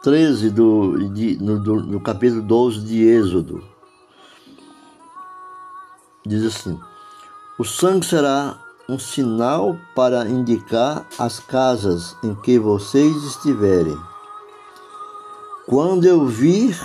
13 0.03 0.50
do, 0.50 1.09
de, 1.09 1.37
no, 1.42 1.59
do, 1.59 1.77
no 1.83 2.00
capítulo 2.00 2.42
12 2.42 2.81
de 2.81 3.03
Êxodo. 3.03 3.64
Diz 6.27 6.44
assim: 6.44 6.79
O 7.59 7.64
sangue 7.64 8.07
será 8.07 8.63
um 8.88 8.99
sinal 8.99 9.77
para 9.94 10.29
indicar 10.29 11.07
as 11.18 11.38
casas 11.38 12.16
em 12.23 12.35
que 12.35 12.59
vocês 12.59 13.14
estiverem 13.25 13.97
quando 15.66 16.05
eu 16.05 16.27
vir, 16.27 16.79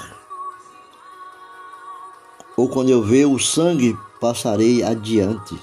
ou 2.56 2.70
quando 2.70 2.90
eu 2.90 3.04
ver 3.04 3.26
o 3.26 3.38
sangue, 3.38 3.98
passarei 4.22 4.82
adiante. 4.82 5.60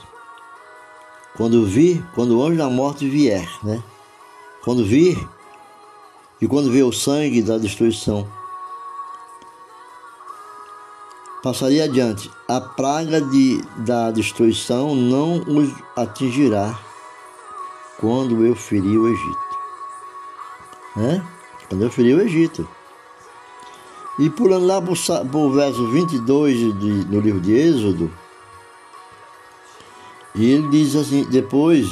Quando 1.34 1.64
vir, 1.64 2.04
quando 2.14 2.38
o 2.38 2.42
anjo 2.44 2.58
da 2.58 2.68
morte 2.68 3.08
vier, 3.08 3.48
né? 3.62 3.82
Quando 4.62 4.84
vir, 4.84 5.18
e 6.42 6.46
quando 6.46 6.70
ver 6.70 6.82
o 6.82 6.92
sangue 6.92 7.40
da 7.40 7.56
destruição, 7.56 8.28
passaria 11.42 11.84
adiante. 11.84 12.30
A 12.48 12.60
praga 12.60 13.20
de, 13.20 13.62
da 13.78 14.10
destruição 14.10 14.94
não 14.94 15.40
os 15.46 15.72
atingirá 15.96 16.78
quando 17.98 18.44
eu 18.44 18.54
ferir 18.54 18.98
o 18.98 19.08
Egito. 19.08 19.58
Né? 20.96 21.26
Quando 21.68 21.82
eu 21.82 21.90
ferir 21.90 22.16
o 22.16 22.20
Egito. 22.20 22.68
E 24.18 24.30
pulando 24.30 24.66
lá 24.66 24.80
para 24.80 25.38
o 25.38 25.52
verso 25.52 25.90
22 25.90 26.58
de, 26.78 27.04
do 27.04 27.20
livro 27.20 27.40
de 27.40 27.52
Êxodo, 27.52 28.10
ele 30.34 30.68
diz 30.68 30.96
assim: 30.96 31.24
depois, 31.24 31.86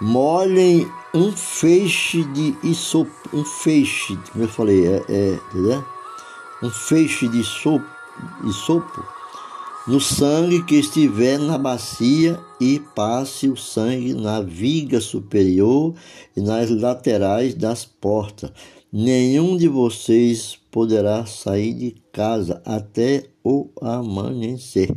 molhem 0.00 0.90
um 1.12 1.30
feixe 1.32 2.24
de 2.24 2.56
isopo, 2.62 3.12
um 3.32 3.44
feixe, 3.44 4.18
como 4.32 4.44
eu 4.44 4.48
falei, 4.48 4.86
é, 4.86 5.04
é 5.08 5.40
entendeu? 5.50 5.84
Um 6.62 6.70
feixe 6.70 7.28
de 7.28 7.40
isopo, 8.44 9.00
isopo 9.00 9.14
no 9.86 10.00
sangue 10.00 10.62
que 10.62 10.76
estiver 10.76 11.38
na 11.38 11.58
bacia 11.58 12.40
e 12.58 12.80
passe 12.94 13.48
o 13.48 13.56
sangue 13.56 14.14
na 14.14 14.40
viga 14.40 15.00
superior 15.00 15.94
e 16.34 16.40
nas 16.40 16.70
laterais 16.70 17.54
das 17.54 17.84
portas. 17.84 18.50
Nenhum 18.90 19.56
de 19.56 19.68
vocês 19.68 20.58
poderá 20.70 21.26
sair 21.26 21.74
de 21.74 21.94
casa 22.12 22.62
até 22.64 23.24
o 23.44 23.68
amanhecer. 23.80 24.96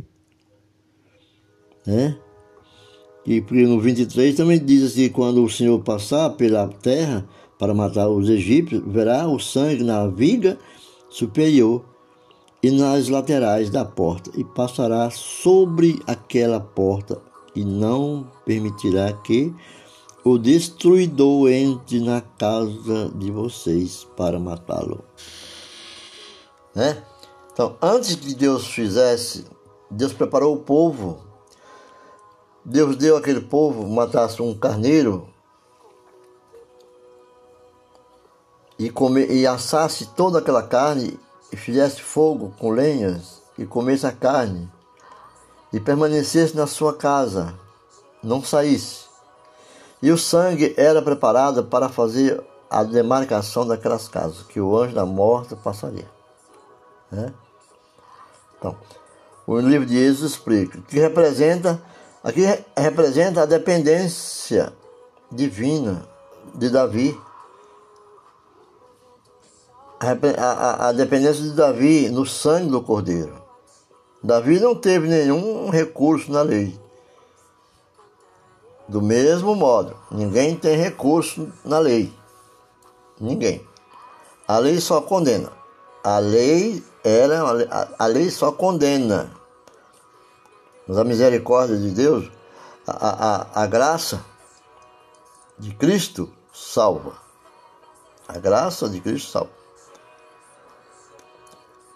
Né? 1.86 2.16
E 3.26 3.40
no 3.66 3.80
23 3.80 4.36
também 4.36 4.64
diz 4.64 4.84
assim: 4.84 5.10
quando 5.10 5.44
o 5.44 5.50
Senhor 5.50 5.78
passar 5.80 6.30
pela 6.30 6.66
terra 6.66 7.28
para 7.58 7.74
matar 7.74 8.08
os 8.08 8.30
egípcios, 8.30 8.82
verá 8.86 9.28
o 9.28 9.38
sangue 9.38 9.84
na 9.84 10.06
viga 10.06 10.56
superior 11.10 11.84
e 12.62 12.70
nas 12.70 13.08
laterais 13.08 13.70
da 13.70 13.84
porta, 13.84 14.30
e 14.34 14.44
passará 14.44 15.10
sobre 15.10 16.02
aquela 16.06 16.60
porta, 16.60 17.20
e 17.54 17.64
não 17.64 18.26
permitirá 18.44 19.12
que 19.12 19.54
o 20.24 20.38
destruidor 20.38 21.48
entre 21.50 22.00
na 22.00 22.20
casa 22.20 23.10
de 23.14 23.30
vocês 23.30 24.06
para 24.16 24.38
matá-lo. 24.38 25.04
Né? 26.74 27.02
Então, 27.52 27.76
antes 27.80 28.14
que 28.14 28.34
Deus 28.34 28.66
fizesse, 28.66 29.44
Deus 29.90 30.12
preparou 30.12 30.54
o 30.54 30.60
povo 30.60 31.28
Deus 32.68 32.96
deu 32.96 33.16
aquele 33.16 33.40
povo 33.40 33.88
matasse 33.88 34.42
um 34.42 34.54
carneiro 34.54 35.26
e, 38.78 38.90
comer, 38.90 39.30
e 39.30 39.46
assasse 39.46 40.10
toda 40.14 40.38
aquela 40.38 40.62
carne 40.62 41.18
e 41.52 41.56
fizesse 41.56 42.00
fogo 42.02 42.52
com 42.58 42.70
lenhas 42.70 43.42
e 43.56 43.64
comesse 43.64 44.06
a 44.06 44.12
carne 44.12 44.70
e 45.72 45.80
permanecesse 45.80 46.56
na 46.56 46.66
sua 46.66 46.94
casa, 46.94 47.54
não 48.22 48.42
saísse. 48.42 49.06
E 50.02 50.10
o 50.10 50.18
sangue 50.18 50.74
era 50.76 51.02
preparado 51.02 51.64
para 51.64 51.88
fazer 51.88 52.42
a 52.70 52.84
demarcação 52.84 53.66
daquelas 53.66 54.08
casas, 54.08 54.42
que 54.42 54.60
o 54.60 54.76
anjo 54.76 54.94
da 54.94 55.04
morte 55.04 55.56
passaria. 55.56 56.08
Né? 57.10 57.32
Então, 58.58 58.76
o 59.46 59.58
livro 59.58 59.86
de 59.86 59.96
Êxodo 59.96 60.26
explica 60.26 60.78
que 60.82 60.98
representa, 60.98 61.82
aqui 62.22 62.42
representa 62.76 63.42
a 63.42 63.46
dependência 63.46 64.72
divina 65.30 66.06
de 66.54 66.70
Davi. 66.70 67.18
A, 70.00 70.88
a, 70.88 70.92
dependência 70.92 71.42
de 71.42 71.50
Davi 71.50 72.08
no 72.08 72.24
sangue 72.24 72.70
do 72.70 72.80
Cordeiro. 72.80 73.42
Davi 74.22 74.60
não 74.60 74.74
teve 74.74 75.08
nenhum 75.08 75.70
recurso 75.70 76.30
na 76.30 76.42
lei. 76.42 76.78
Do 78.88 79.02
mesmo 79.02 79.54
modo, 79.54 79.96
ninguém 80.10 80.56
tem 80.56 80.76
recurso 80.76 81.52
na 81.64 81.78
lei. 81.78 82.12
Ninguém. 83.20 83.66
A 84.46 84.58
lei 84.58 84.80
só 84.80 85.00
condena. 85.00 85.50
A 86.02 86.18
lei 86.18 86.82
era 87.04 87.42
a, 87.42 88.04
a 88.04 88.06
lei 88.06 88.30
só 88.30 88.52
condena. 88.52 89.30
Mas 90.86 90.96
a 90.96 91.04
misericórdia 91.04 91.76
de 91.76 91.90
Deus, 91.90 92.30
a, 92.86 93.62
a, 93.62 93.62
a 93.62 93.66
graça 93.66 94.24
de 95.58 95.74
Cristo 95.74 96.32
salva. 96.52 97.12
A 98.26 98.38
graça 98.38 98.88
de 98.88 99.00
Cristo 99.00 99.30
salva. 99.30 99.50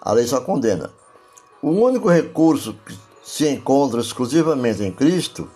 A 0.05 0.13
lei 0.13 0.27
só 0.27 0.41
condena. 0.41 0.91
O 1.63 1.71
único 1.71 2.09
recurso 2.09 2.75
que 2.85 2.99
se 3.23 3.49
encontra 3.49 4.01
exclusivamente 4.01 4.83
em 4.83 4.91
Cristo 4.91 5.49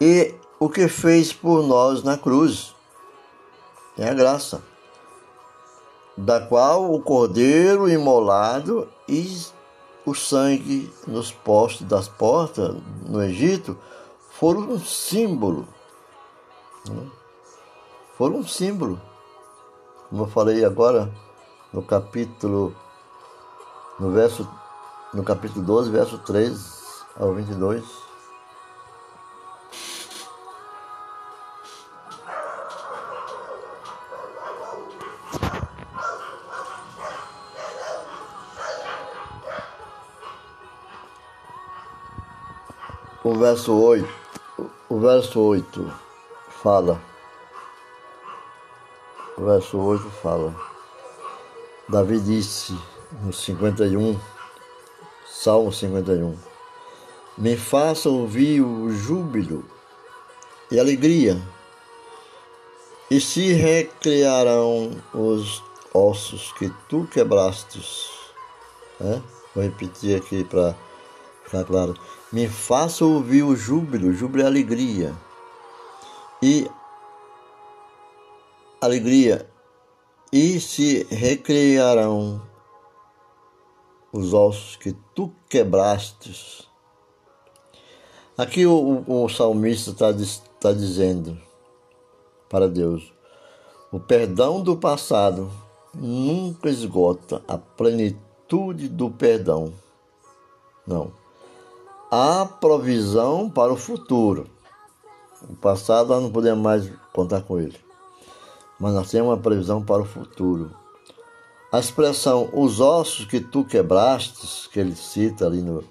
é 0.00 0.34
o 0.58 0.68
que 0.68 0.88
fez 0.88 1.32
por 1.32 1.62
nós 1.62 2.02
na 2.02 2.18
cruz. 2.18 2.74
É 3.96 4.08
a 4.08 4.14
graça 4.14 4.60
da 6.16 6.40
qual 6.40 6.92
o 6.92 7.00
cordeiro 7.00 7.88
imolado 7.88 8.88
e 9.08 9.40
o 10.04 10.14
sangue 10.14 10.92
nos 11.06 11.30
postos 11.30 11.86
das 11.86 12.08
portas 12.08 12.76
no 13.06 13.22
Egito 13.22 13.78
foram 14.32 14.62
um 14.62 14.80
símbolo. 14.80 15.66
Né? 16.88 17.06
Foram 18.18 18.38
um 18.38 18.46
símbolo. 18.46 19.00
Como 20.08 20.24
eu 20.24 20.28
falei 20.28 20.64
agora 20.64 21.10
no 21.72 21.82
capítulo, 21.82 22.74
no 24.00 24.10
verso, 24.10 24.48
no 25.12 25.22
capítulo 25.22 25.64
12, 25.64 25.90
verso 25.90 26.18
3 26.18 27.04
ao 27.18 27.34
22. 27.34 27.84
o 43.22 43.34
verso 43.34 43.78
8, 43.78 44.08
o 44.88 44.98
verso 44.98 45.40
8 45.40 45.92
fala. 46.62 47.00
O 49.36 49.44
verso 49.44 49.78
8 49.78 50.10
fala. 50.22 50.54
Davi 51.88 52.18
disse 52.18 52.76
no 53.22 53.32
51, 53.32 54.18
Salmo 55.26 55.72
51, 55.72 56.36
Me 57.36 57.56
faça 57.56 58.08
ouvir 58.08 58.60
o 58.60 58.90
júbilo 58.90 59.64
e 60.70 60.78
alegria, 60.78 61.40
e 63.10 63.20
se 63.20 63.52
recriarão 63.52 64.90
os 65.12 65.62
ossos 65.92 66.52
que 66.52 66.70
tu 66.88 67.06
quebrastes. 67.06 68.08
É? 69.00 69.20
Vou 69.54 69.64
repetir 69.64 70.16
aqui 70.16 70.44
para 70.44 70.76
ficar 71.44 71.64
claro 71.64 71.96
me 72.32 72.48
faça 72.48 73.04
ouvir 73.04 73.42
o 73.42 73.56
júbilo, 73.56 74.12
júbilo 74.12 74.44
é 74.44 74.46
alegria. 74.46 75.12
E 76.40 76.70
alegria, 78.80 79.50
e 80.32 80.60
se 80.60 81.06
recriarão 81.10 82.40
os 84.12 84.34
ossos 84.34 84.76
que 84.76 84.92
tu 85.14 85.32
quebrastes. 85.48 86.68
Aqui 88.36 88.66
o, 88.66 89.04
o, 89.06 89.24
o 89.24 89.28
salmista 89.28 89.90
está 89.90 90.12
tá 90.60 90.72
dizendo 90.72 91.38
para 92.48 92.68
Deus: 92.68 93.12
o 93.92 94.00
perdão 94.00 94.62
do 94.62 94.76
passado 94.76 95.50
nunca 95.94 96.68
esgota 96.68 97.42
a 97.46 97.58
plenitude 97.58 98.88
do 98.88 99.10
perdão. 99.10 99.72
Não 100.86 101.20
há 102.10 102.44
provisão 102.44 103.48
para 103.48 103.72
o 103.72 103.76
futuro. 103.76 104.48
O 105.48 105.54
passado 105.54 106.08
nós 106.08 106.22
não 106.22 106.30
podemos 106.30 106.62
mais 106.62 106.92
contar 107.12 107.42
com 107.42 107.58
ele. 107.58 107.78
Mas 108.78 108.94
nós 108.94 109.10
temos 109.10 109.28
uma 109.28 109.38
previsão 109.38 109.82
para 109.82 110.02
o 110.02 110.04
futuro. 110.04 110.74
A 111.72 111.78
expressão 111.78 112.50
os 112.52 112.80
ossos 112.80 113.24
que 113.24 113.40
tu 113.40 113.64
quebrastes, 113.64 114.66
que 114.66 114.80
ele 114.80 114.96
cita 114.96 115.46
ali 115.46 115.62
no, 115.62 115.84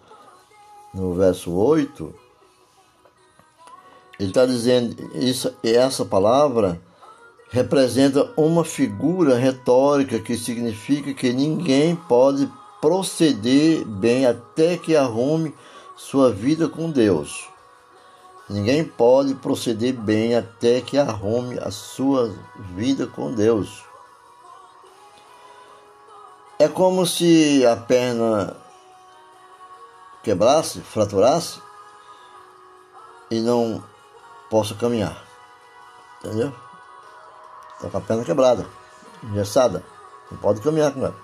no 0.94 1.14
verso 1.14 1.52
8, 1.52 2.14
ele 4.20 4.30
está 4.30 4.46
dizendo, 4.46 4.96
isso, 5.16 5.56
essa 5.64 6.04
palavra 6.04 6.82
representa 7.50 8.30
uma 8.36 8.66
figura 8.66 9.38
retórica 9.38 10.20
que 10.20 10.38
significa 10.38 11.14
que 11.14 11.32
ninguém 11.32 11.96
pode 11.96 12.52
proceder 12.82 13.86
bem 13.86 14.26
até 14.26 14.76
que 14.76 14.98
arrume 14.98 15.56
sua 15.96 16.32
vida 16.32 16.68
com 16.68 16.92
Deus. 16.92 17.48
Ninguém 18.50 18.84
pode 18.84 19.36
proceder 19.36 19.94
bem 19.94 20.36
até 20.36 20.82
que 20.82 20.98
arrume 20.98 21.58
a 21.60 21.72
sua 21.72 22.34
vida 22.76 23.08
com 23.08 23.34
Deus. 23.34 23.89
É 26.62 26.68
como 26.68 27.06
se 27.06 27.66
a 27.66 27.78
perna 27.78 28.54
quebrasse, 30.22 30.82
fraturasse 30.82 31.62
e 33.32 33.40
não 33.40 33.82
possa 34.50 34.76
caminhar. 34.76 35.24
Entendeu? 36.20 36.54
Está 37.76 37.90
com 37.90 37.98
a 37.98 38.02
perna 38.02 38.26
quebrada, 38.26 38.68
engessada. 39.24 39.86
Não 40.30 40.38
pode 40.38 40.60
caminhar 40.60 40.94
com 40.94 41.06
ela. 41.06 41.16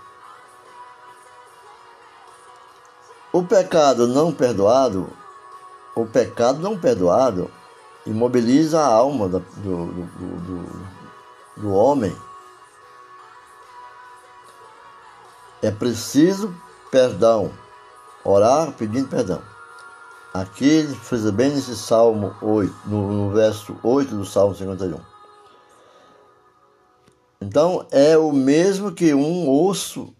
O 3.33 3.43
pecado 3.43 4.07
não 4.07 4.31
perdoado, 4.31 5.09
o 5.93 6.05
pecado 6.05 6.59
não 6.59 6.79
perdoado, 6.79 7.51
imobiliza 8.05 8.79
a 8.79 8.87
alma 8.87 9.27
do, 9.27 9.39
do, 9.41 9.87
do, 9.87 10.87
do 11.57 11.73
homem. 11.73 12.15
É 15.65 15.71
preciso 15.71 16.55
perdão, 16.91 17.51
orar 18.23 18.71
pedindo 18.73 19.09
perdão. 19.09 19.41
Aqui 20.31 20.63
ele 20.63 20.93
frisa 20.93 21.31
bem 21.31 21.49
nesse 21.49 21.75
Salmo 21.75 22.35
8, 22.39 22.87
no, 22.87 23.11
no 23.11 23.31
verso 23.31 23.75
8 23.81 24.15
do 24.15 24.23
Salmo 24.23 24.53
51. 24.53 24.99
Então 27.41 27.87
é 27.89 28.15
o 28.15 28.31
mesmo 28.31 28.91
que 28.91 29.11
um 29.15 29.49
osso 29.49 30.13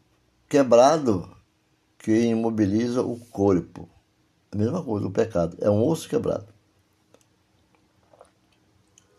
quebrado 0.50 1.30
que 2.00 2.12
imobiliza 2.12 3.04
o 3.04 3.20
corpo. 3.30 3.88
A 4.52 4.58
mesma 4.58 4.82
coisa, 4.82 5.06
o 5.06 5.12
pecado. 5.12 5.56
É 5.62 5.70
um 5.70 5.86
osso 5.88 6.10
quebrado. 6.10 6.48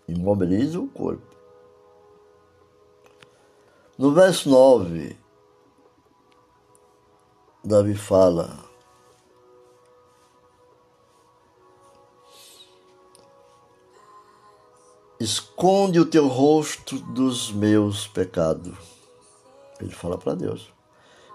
Imobiliza 0.08 0.80
o 0.80 0.88
corpo. 0.88 1.22
No 3.96 4.12
verso 4.12 4.50
9, 4.50 5.16
Davi 7.66 7.96
fala: 7.96 8.64
Esconde 15.18 15.98
o 15.98 16.06
teu 16.06 16.28
rosto 16.28 16.96
dos 17.00 17.50
meus 17.50 18.06
pecados. 18.06 18.78
Ele 19.80 19.90
fala 19.90 20.16
para 20.16 20.34
Deus. 20.34 20.72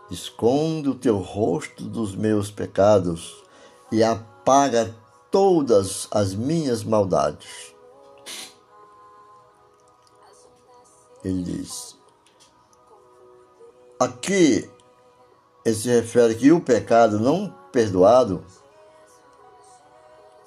Esconde 0.09 0.87
o 0.87 0.95
teu 0.95 1.17
rosto 1.17 1.83
dos 1.83 2.15
meus 2.15 2.49
pecados 2.49 3.43
e 3.91 4.01
apaga 4.01 4.95
todas 5.29 6.07
as 6.11 6.33
minhas 6.33 6.81
maldades. 6.81 7.75
Ele 11.25 11.43
diz. 11.43 11.97
Aqui, 13.99 14.71
ele 15.63 15.75
se 15.75 15.89
refere 15.89 16.35
que 16.35 16.51
o 16.51 16.59
pecado 16.59 17.19
não 17.19 17.53
perdoado, 17.71 18.43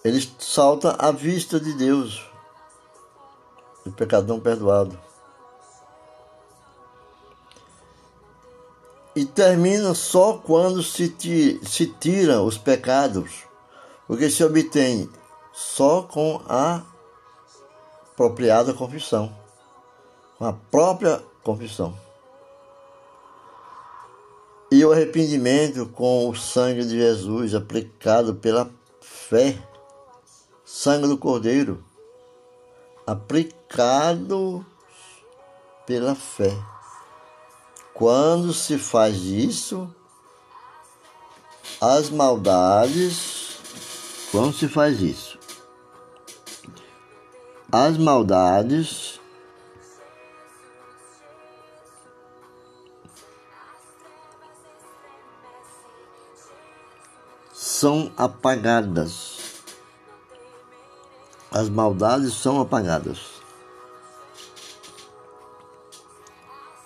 ele 0.04 0.20
salta 0.38 0.96
à 0.98 1.10
vista 1.10 1.58
de 1.58 1.72
Deus. 1.72 2.28
O 3.86 3.92
pecado 3.92 4.26
não 4.26 4.40
perdoado. 4.40 4.98
E 9.16 9.24
termina 9.24 9.94
só 9.94 10.34
quando 10.34 10.82
se, 10.82 11.14
se 11.62 11.86
tira 11.86 12.42
os 12.42 12.58
pecados, 12.58 13.44
porque 14.06 14.28
se 14.28 14.42
obtém 14.42 15.08
só 15.52 16.02
com 16.02 16.42
a 16.48 16.82
apropriada 18.12 18.74
confissão, 18.74 19.32
com 20.36 20.46
a 20.46 20.52
própria 20.52 21.22
confissão. 21.44 22.03
E 24.74 24.84
o 24.84 24.90
arrependimento 24.90 25.86
com 25.86 26.28
o 26.28 26.34
sangue 26.34 26.84
de 26.84 26.98
Jesus 26.98 27.54
aplicado 27.54 28.34
pela 28.34 28.68
fé, 29.00 29.56
sangue 30.64 31.06
do 31.06 31.16
Cordeiro, 31.16 31.84
aplicado 33.06 34.66
pela 35.86 36.16
fé. 36.16 36.52
Quando 37.94 38.52
se 38.52 38.76
faz 38.76 39.18
isso, 39.18 39.88
as 41.80 42.10
maldades, 42.10 43.60
quando 44.32 44.52
se 44.52 44.66
faz 44.66 45.00
isso, 45.00 45.38
as 47.70 47.96
maldades 47.96 49.20
são 57.84 58.10
apagadas. 58.16 59.40
As 61.50 61.68
maldades 61.68 62.32
são 62.32 62.58
apagadas. 62.58 63.18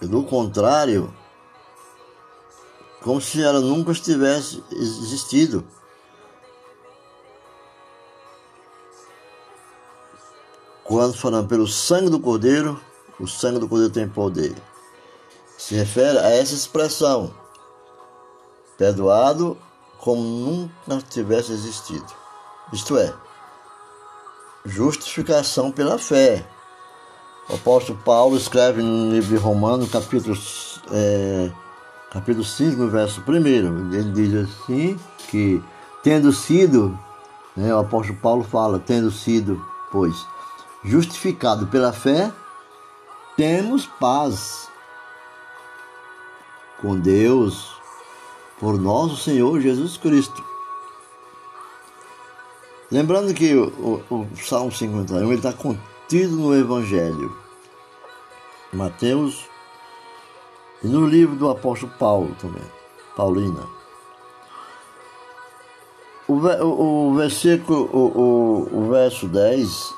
Do 0.01 0.25
contrário, 0.25 1.15
como 3.01 3.21
se 3.21 3.41
ela 3.41 3.61
nunca 3.61 3.95
tivesse 3.95 4.61
existido. 4.73 5.65
Quando 10.83 11.17
falando 11.17 11.47
pelo 11.47 11.69
sangue 11.69 12.11
do 12.11 12.19
Cordeiro, 12.19 12.83
o 13.21 13.29
sangue 13.29 13.61
do 13.61 13.69
Cordeiro 13.69 13.95
tem 13.95 14.09
poder. 14.09 14.61
Se 15.57 15.77
refere 15.77 16.19
a 16.19 16.31
essa 16.31 16.55
expressão, 16.55 17.33
perdoado 18.77 19.57
como 19.99 20.23
nunca 20.87 21.05
tivesse 21.09 21.53
existido. 21.53 22.07
Isto 22.73 22.97
é, 22.99 23.13
justificação 24.65 25.71
pela 25.71 25.99
fé. 25.99 26.45
O 27.49 27.55
apóstolo 27.55 27.99
Paulo 28.05 28.37
escreve 28.37 28.83
no 28.83 29.11
livro 29.11 29.31
de 29.31 29.43
Romanos, 29.43 29.91
capítulo, 29.91 30.37
é, 30.93 31.51
capítulo 32.13 32.45
5, 32.45 32.89
verso 32.89 33.23
1, 33.27 33.95
ele 33.95 34.13
diz 34.13 34.35
assim 34.35 35.01
que 35.31 35.63
tendo 36.03 36.31
sido, 36.33 36.99
né, 37.57 37.75
o 37.75 37.79
apóstolo 37.79 38.19
Paulo 38.19 38.45
fala, 38.45 38.79
tendo 38.79 39.11
sido, 39.11 39.65
pois, 39.91 40.15
justificado 40.85 41.67
pela 41.69 41.93
fé, 41.93 42.31
temos 43.37 43.87
paz 43.87 44.69
com 46.81 46.99
Deus 46.99 47.78
por 48.59 48.79
nosso 48.79 49.17
Senhor 49.17 49.61
Jesus 49.61 49.97
Cristo. 49.97 50.45
Lembrando 52.91 53.35
que 53.35 53.55
o, 53.55 54.03
o, 54.11 54.15
o 54.15 54.37
Salmo 54.37 54.73
51 54.73 55.33
está 55.35 55.53
contido 55.53 56.37
no 56.37 56.55
Evangelho, 56.55 57.37
Mateus, 58.73 59.45
e 60.83 60.87
no 60.87 61.07
livro 61.07 61.37
do 61.37 61.51
apóstolo 61.51 61.93
Paulo 61.99 62.35
também, 62.41 62.63
Paulina. 63.17 63.67
O, 66.27 66.35
o, 66.35 67.11
o 67.11 67.15
versículo, 67.15 67.91
o, 67.93 68.69
o, 68.71 68.79
o 68.79 68.91
verso 68.91 69.27
10 69.29 69.98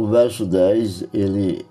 o 0.00 0.06
verso 0.06 0.46
10, 0.46 1.08
ele, 1.12 1.66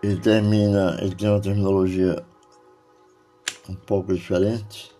ele 0.00 0.20
termina, 0.20 0.96
ele 1.00 1.12
tem 1.12 1.28
uma 1.28 1.40
terminologia 1.40 2.24
um 3.68 3.74
pouco 3.74 4.14
diferente. 4.14 4.94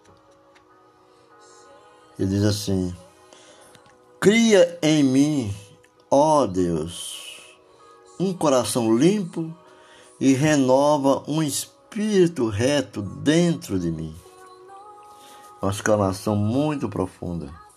Ele 2.18 2.31
diz 2.31 2.43
assim: 2.43 2.93
Cria 4.18 4.76
em 4.83 5.05
mim, 5.05 5.55
ó 6.11 6.49
Deus, 6.49 7.45
um 8.18 8.35
coração 8.35 8.97
limpo 8.97 9.55
e 10.18 10.33
renova 10.33 11.22
um 11.29 11.41
espírito 11.41 12.49
reto 12.49 13.03
dentro 13.03 13.79
de 13.79 13.93
mim. 13.93 14.12
Uma 15.62 15.70
exclamação 15.70 16.35
muito 16.35 16.89
profunda. 16.89 17.68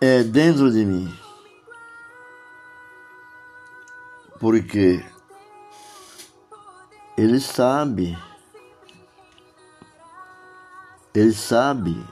É 0.00 0.22
dentro 0.22 0.70
de 0.70 0.84
mim. 0.84 1.18
Porque 4.38 5.04
ele 7.16 7.40
sabe, 7.40 8.16
ele 11.14 11.32
sabe 11.32 12.04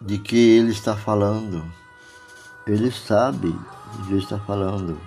de 0.00 0.18
que 0.18 0.58
ele 0.58 0.72
está 0.72 0.96
falando, 0.96 1.64
ele 2.66 2.90
sabe 2.90 3.52
de 3.52 4.08
que 4.08 4.14
está 4.18 4.38
falando. 4.40 5.00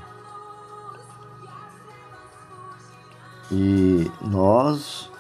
E 3.52 4.10
nós 4.22 5.11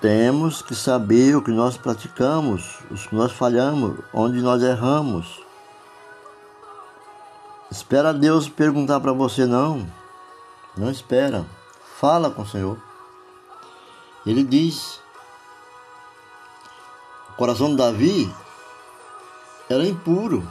temos 0.00 0.62
que 0.62 0.74
saber 0.74 1.36
o 1.36 1.42
que 1.42 1.50
nós 1.50 1.76
praticamos, 1.76 2.78
o 2.90 2.94
que 2.94 3.14
nós 3.14 3.32
falhamos, 3.32 3.98
onde 4.12 4.40
nós 4.40 4.62
erramos. 4.62 5.42
Espera 7.70 8.14
Deus 8.14 8.48
perguntar 8.48 8.98
para 9.00 9.12
você, 9.12 9.44
não. 9.44 9.86
Não 10.76 10.90
espera. 10.90 11.44
Fala 11.98 12.30
com 12.30 12.42
o 12.42 12.48
Senhor. 12.48 12.78
Ele 14.24 14.42
diz: 14.42 15.00
o 17.30 17.32
coração 17.34 17.70
de 17.70 17.76
Davi 17.76 18.34
era 19.68 19.86
impuro. 19.86 20.46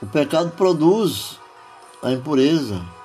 O 0.00 0.06
pecado 0.06 0.50
produz 0.52 1.38
a 2.02 2.10
impureza 2.10 2.95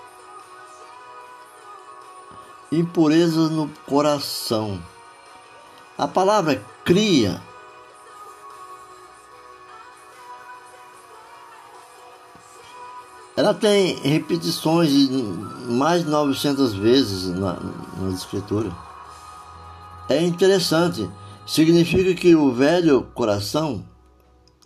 impureza 2.72 3.50
no 3.50 3.68
coração. 3.86 4.82
A 5.98 6.08
palavra 6.08 6.64
cria 6.86 7.42
ela 13.36 13.54
tem 13.54 13.96
repetições 13.98 14.90
de 14.90 15.08
mais 15.72 16.04
de 16.04 16.10
900 16.10 16.74
vezes 16.74 17.28
na, 17.28 17.60
na 18.00 18.10
escritura. 18.12 18.72
É 20.08 20.22
interessante, 20.22 21.10
significa 21.46 22.14
que 22.14 22.36
o 22.36 22.52
velho 22.54 23.04
coração 23.14 23.84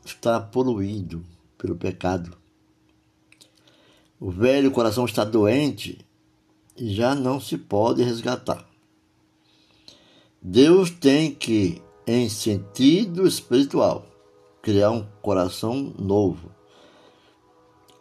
está 0.03 0.39
poluído 0.39 1.24
pelo 1.58 1.76
pecado. 1.76 2.36
O 4.20 4.30
velho 4.30 4.72
coração 4.72 5.06
está 5.06 5.24
doente 5.24 6.05
já 6.76 7.15
não 7.15 7.39
se 7.39 7.57
pode 7.57 8.03
resgatar. 8.03 8.65
Deus 10.41 10.89
tem 10.89 11.34
que, 11.34 11.82
em 12.05 12.30
sentido 12.30 13.26
espiritual, 13.26 14.05
criar 14.61 14.91
um 14.91 15.05
coração 15.21 15.93
novo. 15.97 16.51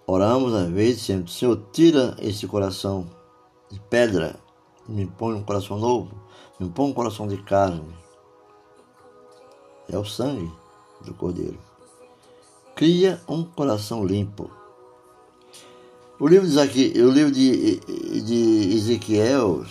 Oramos 0.06 0.52
às 0.52 0.68
vezes 0.68 1.02
sempre, 1.02 1.32
Senhor, 1.32 1.62
tira 1.72 2.14
esse 2.20 2.46
coração 2.46 3.08
de 3.70 3.80
pedra, 3.80 4.36
me 4.86 5.06
põe 5.06 5.34
um 5.34 5.42
coração 5.42 5.78
novo, 5.78 6.14
me 6.60 6.68
põe 6.68 6.90
um 6.90 6.92
coração 6.92 7.26
de 7.26 7.38
carne. 7.42 7.82
É 9.88 9.96
o 9.96 10.04
sangue 10.04 10.52
do 11.02 11.14
Cordeiro. 11.14 11.58
Cria 12.74 13.20
um 13.28 13.44
coração 13.44 14.04
limpo. 14.04 14.50
O 16.18 16.28
livro 16.28 16.46
de, 16.48 16.60
aqui, 16.60 16.92
o 16.96 17.10
livro 17.10 17.32
de, 17.32 17.80
de 18.20 18.76
Ezequiel 18.76 19.64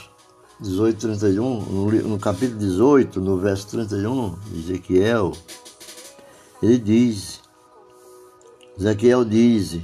18:31, 0.61 1.39
no, 1.39 1.91
no 2.09 2.19
capítulo 2.19 2.59
18, 2.59 3.21
no 3.21 3.37
verso 3.37 3.69
31, 3.69 4.35
Ezequiel, 4.53 5.31
ele 6.61 6.77
diz, 6.77 7.41
Ezequiel 8.77 9.23
diz, 9.23 9.79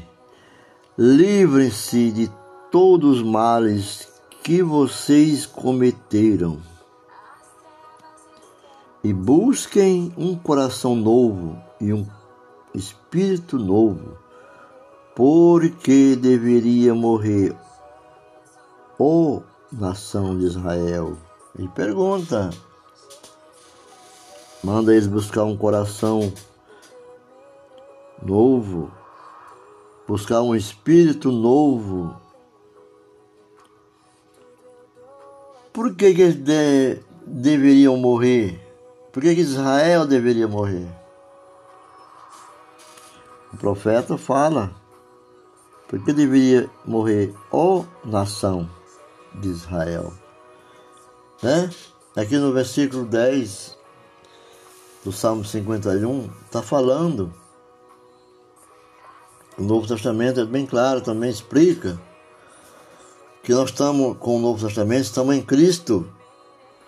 livrem-se 0.98 2.12
de 2.12 2.32
todos 2.70 3.20
os 3.20 3.24
males 3.24 4.10
que 4.44 4.62
vocês 4.62 5.46
cometeram 5.46 6.60
e 9.02 9.14
busquem 9.14 10.14
um 10.18 10.36
coração 10.36 10.94
novo 10.94 11.58
e 11.80 11.94
um 11.94 12.06
espírito 12.76 13.58
novo, 13.58 14.18
porque 15.20 16.16
deveria 16.16 16.96
morrer, 16.96 17.54
ó 18.98 19.42
nação 19.70 20.40
de 20.40 20.46
Israel. 20.46 21.18
E 21.58 21.68
pergunta: 21.68 22.52
manda 24.64 24.94
eles 24.94 25.08
buscar 25.08 25.44
um 25.44 25.58
coração 25.58 26.32
novo, 28.24 28.90
buscar 30.08 30.42
um 30.42 30.56
espírito 30.56 31.34
novo. 31.34 32.16
Por 35.74 35.94
que, 35.96 36.14
que 36.14 36.22
eles 36.22 36.36
de, 36.36 37.04
deveriam 37.28 37.98
morrer? 37.98 38.58
Por 39.12 39.22
que, 39.22 39.36
que 39.36 39.42
Israel 39.42 40.08
deveria 40.08 40.48
morrer? 40.48 40.88
O 43.52 43.58
profeta 43.58 44.18
fala, 44.18 44.79
por 45.90 46.06
que 46.06 46.14
deveria 46.14 46.70
morrer, 46.86 47.34
ó 47.52 47.84
nação 48.06 48.70
de 49.34 49.50
Israel? 49.50 50.14
Né? 51.42 51.72
Aqui 52.16 52.38
no 52.38 52.54
versículo 52.54 53.06
10 53.06 53.76
do 55.04 55.12
Salmo 55.12 55.44
51, 55.44 56.30
está 56.46 56.62
falando. 56.62 57.34
O 59.58 59.64
Novo 59.64 59.88
Testamento 59.88 60.40
é 60.40 60.46
bem 60.46 60.66
claro, 60.66 61.02
também 61.02 61.32
explica 61.32 62.00
que 63.42 63.52
nós 63.52 63.72
estamos 63.72 64.16
com 64.20 64.38
o 64.38 64.40
Novo 64.40 64.64
Testamento, 64.64 65.06
estamos 65.06 65.36
em 65.36 65.42
Cristo, 65.42 66.08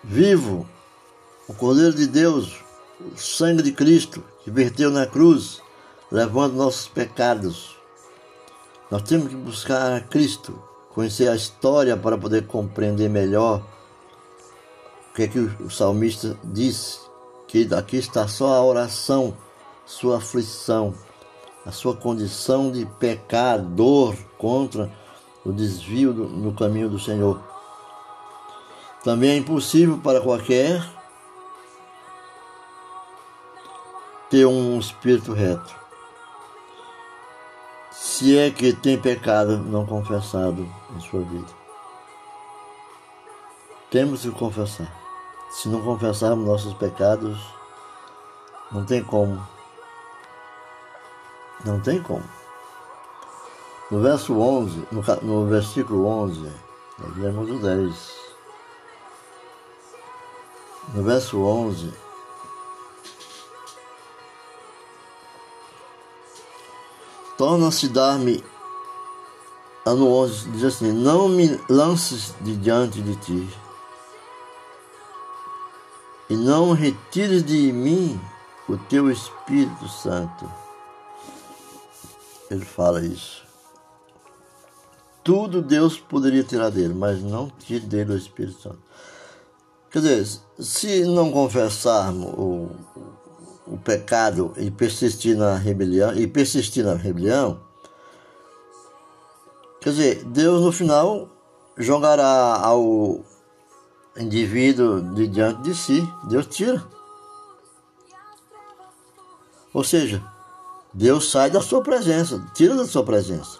vivo, 0.04 0.70
o 1.48 1.56
Cordeiro 1.56 1.96
de 1.96 2.06
Deus, 2.06 2.56
o 3.00 3.18
sangue 3.18 3.64
de 3.64 3.72
Cristo, 3.72 4.24
que 4.44 4.52
verteu 4.52 4.92
na 4.92 5.08
cruz, 5.08 5.60
levando 6.12 6.54
nossos 6.54 6.88
pecados. 6.88 7.81
Nós 8.92 9.04
temos 9.04 9.30
que 9.30 9.36
buscar 9.38 10.02
Cristo, 10.10 10.62
conhecer 10.94 11.30
a 11.30 11.36
história 11.36 11.96
para 11.96 12.18
poder 12.18 12.46
compreender 12.46 13.10
melhor 13.10 13.62
o 15.10 15.14
que 15.14 15.24
é 15.24 15.28
que 15.30 15.40
o 15.40 15.70
salmista 15.70 16.38
diz, 16.44 17.00
que 17.48 17.74
aqui 17.74 17.96
está 17.96 18.28
só 18.28 18.54
a 18.54 18.62
oração, 18.62 19.34
sua 19.86 20.18
aflição, 20.18 20.94
a 21.66 21.72
sua 21.72 21.96
condição 21.96 22.70
de 22.70 22.86
pecador 23.00 24.14
contra 24.38 24.92
o 25.46 25.54
desvio 25.54 26.12
do, 26.14 26.28
no 26.28 26.54
caminho 26.54 26.90
do 26.90 27.00
Senhor. 27.00 27.42
Também 29.06 29.30
é 29.30 29.38
impossível 29.38 30.00
para 30.00 30.20
qualquer 30.20 30.86
ter 34.30 34.46
um 34.46 34.78
espírito 34.78 35.32
reto. 35.32 35.81
Se 38.04 38.36
é 38.36 38.50
que 38.50 38.74
tem 38.74 39.00
pecado 39.00 39.60
não 39.60 39.86
confessado 39.86 40.68
em 40.96 41.00
sua 41.02 41.22
vida. 41.22 41.46
Temos 43.92 44.24
que 44.24 44.32
confessar. 44.32 44.92
Se 45.52 45.70
não 45.70 45.84
confessarmos 45.84 46.48
nossos 46.48 46.74
pecados, 46.74 47.40
não 48.72 48.84
tem 48.84 49.04
como. 49.04 49.48
Não 51.64 51.80
tem 51.80 52.02
como. 52.02 52.28
No 53.92 54.02
verso 54.02 54.36
11, 54.36 54.88
no, 54.92 55.04
no 55.22 55.48
versículo 55.48 56.08
11, 56.08 56.52
nós 56.98 57.18
lemos 57.18 57.52
o 57.52 57.60
10. 57.60 58.16
No 60.96 61.04
verso 61.04 61.40
11, 61.40 61.94
torna-se 67.42 67.88
dar-me. 67.88 68.44
Ano 69.84 70.08
11 70.14 70.52
diz 70.52 70.64
assim: 70.64 70.92
Não 70.92 71.28
me 71.28 71.60
lances 71.68 72.36
de 72.40 72.56
diante 72.56 73.02
de 73.02 73.16
ti, 73.16 73.50
e 76.30 76.36
não 76.36 76.72
retires 76.72 77.44
de 77.44 77.74
mim 77.74 78.22
o 78.70 78.78
teu 78.78 79.10
Espírito 79.10 79.88
Santo. 79.90 80.48
Ele 82.52 82.64
fala 82.64 83.04
isso. 83.04 83.44
Tudo 85.24 85.64
Deus 85.64 85.98
poderia 85.98 86.44
tirar 86.44 86.70
dele, 86.70 86.94
mas 86.94 87.24
não 87.24 87.50
tire 87.50 87.88
dele 87.88 88.14
o 88.14 88.18
Espírito 88.18 88.62
Santo. 88.62 88.84
Quer 89.90 90.02
dizer, 90.02 90.40
se 90.60 91.06
não 91.06 91.32
confessarmos 91.32 92.70
o 93.72 93.78
pecado 93.78 94.54
e 94.58 94.70
persistir 94.70 95.38
na 95.38 95.56
rebelião 95.56 96.14
e 96.14 96.28
persistir 96.28 96.84
na 96.84 96.94
rebelião, 96.94 97.62
quer 99.80 99.92
dizer, 99.92 100.24
Deus 100.26 100.62
no 100.62 100.74
final 100.74 101.30
jogará 101.78 102.60
ao 102.62 103.24
indivíduo 104.18 105.02
de 105.14 105.26
diante 105.28 105.62
de 105.62 105.74
si, 105.74 106.06
Deus 106.28 106.48
tira. 106.48 106.86
Ou 109.74 109.86
seja, 109.86 110.22
Deus 110.94 111.32
sai 111.32 111.50
da 111.50 111.62
sua 111.62 111.82
presença, 111.82 112.46
tira 112.54 112.76
da 112.76 112.86
sua 112.86 113.06
presença. 113.06 113.58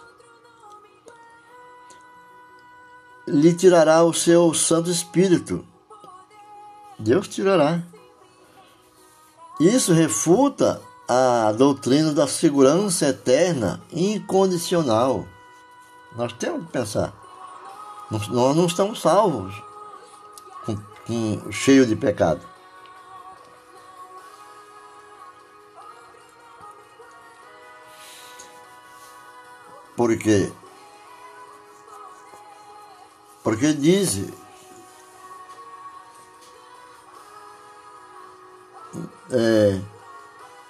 Lhe 3.26 3.54
tirará 3.54 4.04
o 4.04 4.12
seu 4.12 4.52
Santo 4.52 4.90
Espírito. 4.90 5.64
Deus 6.98 7.28
tirará. 7.28 7.82
Isso 9.60 9.92
refuta 9.92 10.80
a 11.08 11.52
doutrina 11.52 12.12
da 12.12 12.26
segurança 12.26 13.06
eterna 13.06 13.82
incondicional. 13.92 15.26
Nós 16.16 16.32
temos 16.32 16.66
que 16.66 16.72
pensar. 16.72 17.12
Nós 18.10 18.28
não 18.28 18.66
estamos 18.66 19.00
salvos 19.00 19.54
com, 20.64 20.76
com, 21.06 21.52
cheio 21.52 21.86
de 21.86 21.96
pecado. 21.96 22.40
Por 29.96 30.16
quê? 30.18 30.50
Porque 33.42 33.72
diz 33.72 34.32
É, 39.32 39.80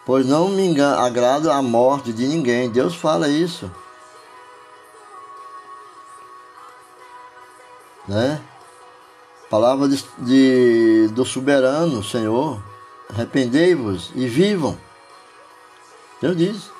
pois 0.07 0.25
não 0.25 0.49
me 0.49 0.65
engano, 0.65 1.01
agrado 1.01 1.51
a 1.51 1.61
morte 1.61 2.13
de 2.13 2.27
ninguém. 2.27 2.71
Deus 2.71 2.95
fala 2.95 3.29
isso. 3.29 3.69
Né? 8.07 8.41
Palavra 9.51 9.89
de, 9.89 10.05
de 10.19 11.09
do 11.09 11.25
soberano 11.25 12.05
Senhor. 12.05 12.63
Arrependei-vos 13.13 14.13
e 14.15 14.27
vivam. 14.27 14.79
Deus 16.21 16.37
diz. 16.37 16.71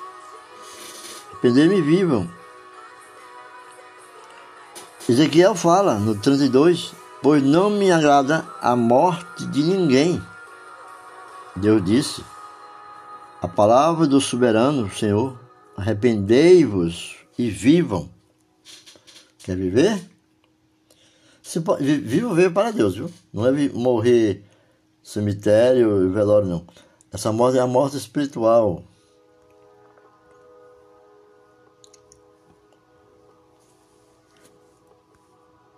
Arrependei-me 1.31 1.77
e 1.77 1.81
vivam. 1.81 2.29
Ezequiel 5.07 5.53
fala 5.53 5.95
no 5.95 6.15
32, 6.15 6.93
pois 7.21 7.43
não 7.43 7.69
me 7.69 7.91
agrada 7.91 8.45
a 8.61 8.73
morte 8.73 9.45
de 9.47 9.61
ninguém. 9.61 10.23
Deus 11.55 11.83
disse: 11.83 12.23
A 13.41 13.47
palavra 13.47 14.07
do 14.07 14.19
soberano 14.19 14.89
Senhor, 14.89 15.39
arrependei-vos 15.77 17.17
e 17.37 17.49
vivam. 17.49 18.09
Quer 19.39 19.55
viver? 19.55 20.09
Se, 21.41 21.59
vivo 21.79 22.33
veio 22.33 22.51
para 22.51 22.71
Deus, 22.71 22.95
viu? 22.95 23.11
Não 23.31 23.45
é 23.45 23.51
morrer 23.69 24.43
cemitério 25.03 26.07
e 26.07 26.09
velório, 26.09 26.47
não. 26.47 26.65
Essa 27.11 27.31
morte 27.31 27.57
é 27.57 27.61
a 27.61 27.67
morte 27.67 27.97
espiritual. 27.97 28.83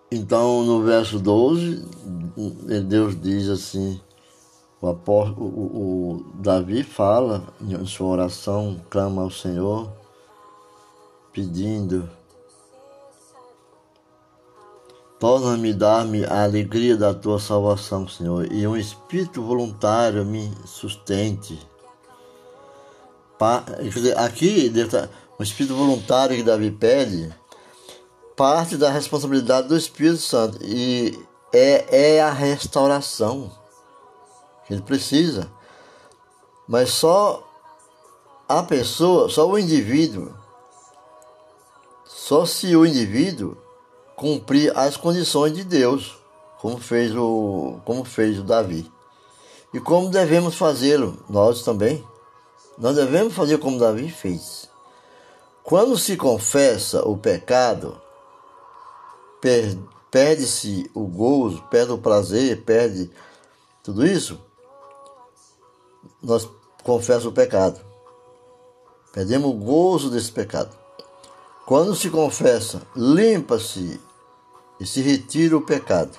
Então, 0.10 0.64
no 0.64 0.82
verso 0.84 1.20
12, 1.20 1.84
Deus 2.88 3.20
diz 3.20 3.50
assim: 3.50 4.00
o, 4.92 5.44
o, 5.44 6.14
o 6.14 6.24
Davi 6.36 6.84
fala 6.84 7.44
em 7.62 7.86
sua 7.86 8.08
oração, 8.08 8.80
clama 8.90 9.22
ao 9.22 9.32
Senhor, 9.32 9.90
pedindo 11.34 12.10
Torna-me 15.18 15.74
dar-me 15.74 16.26
a 16.26 16.44
alegria 16.44 16.98
da 16.98 17.14
tua 17.14 17.40
salvação, 17.40 18.08
Senhor, 18.08 18.52
e 18.52 18.68
um 18.68 18.76
espírito 18.76 19.42
voluntário 19.42 20.26
me 20.26 20.52
sustente. 20.66 21.58
Aqui, 24.18 24.72
o 25.40 25.44
espírito 25.44 25.74
voluntário 25.74 26.36
que 26.36 26.44
Davi 26.44 26.70
pede, 26.70 27.34
parte 28.36 28.76
da 28.76 28.92
responsabilidade 28.92 29.70
do 29.70 29.78
Espírito 29.78 30.18
Santo 30.18 30.60
e 30.62 31.18
é, 31.54 32.18
é 32.18 32.22
a 32.22 32.32
restauração 32.32 33.50
que 34.66 34.74
ele 34.74 34.82
precisa. 34.82 35.50
Mas 36.68 36.90
só 36.90 37.44
a 38.48 38.64
pessoa, 38.64 39.30
só 39.30 39.48
o 39.48 39.58
indivíduo, 39.58 40.34
só 42.06 42.46
se 42.46 42.76
o 42.76 42.86
indivíduo 42.86 43.58
cumprir 44.16 44.76
as 44.76 44.98
condições 44.98 45.54
de 45.54 45.64
Deus, 45.64 46.18
como 46.60 46.78
fez 46.80 47.16
o, 47.16 47.80
como 47.86 48.04
fez 48.04 48.40
o 48.40 48.44
Davi. 48.44 48.92
E 49.74 49.80
como 49.80 50.10
devemos 50.10 50.56
fazê-lo, 50.56 51.24
nós 51.30 51.64
também. 51.64 52.04
Nós 52.78 52.96
devemos 52.96 53.34
fazer 53.34 53.58
como 53.58 53.80
Davi 53.80 54.10
fez. 54.10 54.70
Quando 55.64 55.98
se 55.98 56.16
confessa 56.16 57.08
o 57.08 57.18
pecado, 57.18 58.00
perde-se 60.10 60.90
o 60.94 61.06
gozo, 61.08 61.62
perde 61.70 61.92
o 61.92 61.98
prazer, 61.98 62.64
perde 62.64 63.12
tudo 63.84 64.06
isso. 64.06 64.40
Nós 66.26 66.50
confessamos 66.84 67.28
o 67.28 67.32
pecado. 67.32 67.80
Perdemos 69.14 69.52
o 69.52 69.54
gozo 69.54 70.10
desse 70.10 70.32
pecado. 70.32 70.76
Quando 71.68 71.96
se 71.96 72.10
confessa, 72.10 72.82
limpa-se 72.96 74.02
e 74.80 74.88
se 74.88 75.02
retira 75.02 75.56
o 75.56 75.62
pecado. 75.62 76.18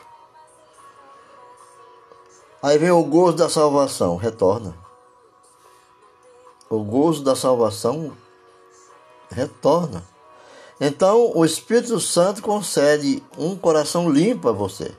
Aí 2.62 2.78
vem 2.78 2.90
o 2.92 3.02
gozo 3.02 3.36
da 3.36 3.48
salvação, 3.48 4.16
retorna. 4.16 4.76
O 6.70 6.84
gozo 6.84 7.24
da 7.24 7.34
salvação 7.34 8.16
retorna. 9.28 10.06
Então, 10.80 11.32
o 11.34 11.44
Espírito 11.44 11.98
Santo 11.98 12.42
concede 12.42 13.22
um 13.36 13.56
coração 13.56 14.08
limpo 14.08 14.48
a 14.48 14.52
você 14.52 14.94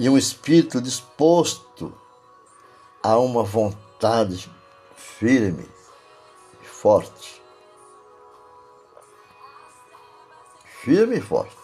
e 0.00 0.08
um 0.08 0.16
espírito 0.16 0.80
disposto 0.80 1.92
a 3.02 3.18
uma 3.18 3.42
vontade 3.42 3.87
firme 4.96 5.68
e 6.62 6.66
forte. 6.66 7.42
Firme 10.82 11.18
e 11.18 11.20
forte. 11.20 11.56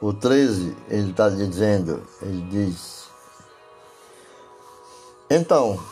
O 0.00 0.12
13, 0.12 0.76
ele 0.88 1.10
está 1.10 1.28
dizendo, 1.30 2.06
ele 2.20 2.42
diz, 2.50 3.08
então, 5.30 5.82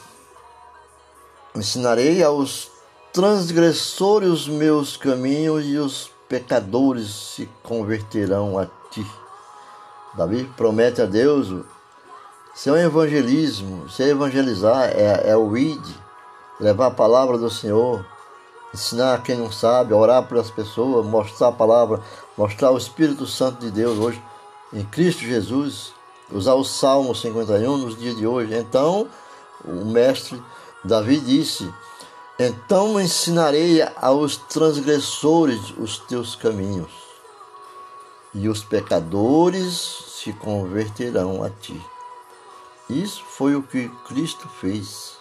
ensinarei 1.56 2.22
aos 2.22 2.70
transgressores 3.12 4.28
os 4.28 4.48
meus 4.48 4.96
caminhos 4.96 5.64
e 5.64 5.78
os 5.78 6.10
pecadores 6.28 7.08
se 7.08 7.46
converterão 7.62 8.58
a 8.58 8.66
ti. 8.90 9.04
Davi 10.14 10.44
promete 10.56 11.00
a 11.00 11.06
Deus 11.06 11.64
ser 12.54 12.70
um 12.70 12.76
evangelismo, 12.76 13.88
ser 13.88 14.08
evangelizar 14.08 14.90
é, 14.90 15.30
é 15.30 15.36
o 15.36 15.56
id, 15.56 15.82
levar 16.60 16.88
a 16.88 16.90
palavra 16.90 17.38
do 17.38 17.48
Senhor, 17.50 18.04
ensinar 18.74 19.22
quem 19.22 19.36
não 19.36 19.50
sabe, 19.50 19.94
orar 19.94 20.26
pelas 20.26 20.50
pessoas, 20.50 21.06
mostrar 21.06 21.48
a 21.48 21.52
palavra, 21.52 22.00
mostrar 22.36 22.70
o 22.70 22.78
Espírito 22.78 23.26
Santo 23.26 23.60
de 23.60 23.70
Deus 23.70 23.98
hoje 23.98 24.22
em 24.72 24.84
Cristo 24.84 25.20
Jesus, 25.20 25.92
usar 26.30 26.54
o 26.54 26.64
Salmo 26.64 27.14
51 27.14 27.76
nos 27.76 27.98
dias 27.98 28.16
de 28.16 28.26
hoje. 28.26 28.54
Então, 28.54 29.06
o 29.64 29.84
mestre 29.84 30.42
Davi 30.84 31.20
disse: 31.20 31.72
Então 32.38 33.00
ensinarei 33.00 33.82
aos 33.96 34.36
transgressores 34.36 35.74
os 35.78 35.98
teus 35.98 36.34
caminhos, 36.34 36.90
e 38.34 38.48
os 38.48 38.64
pecadores 38.64 39.74
se 40.22 40.32
converterão 40.32 41.42
a 41.42 41.50
ti. 41.50 41.80
Isso 42.88 43.22
foi 43.24 43.54
o 43.54 43.62
que 43.62 43.88
Cristo 44.06 44.48
fez. 44.48 45.16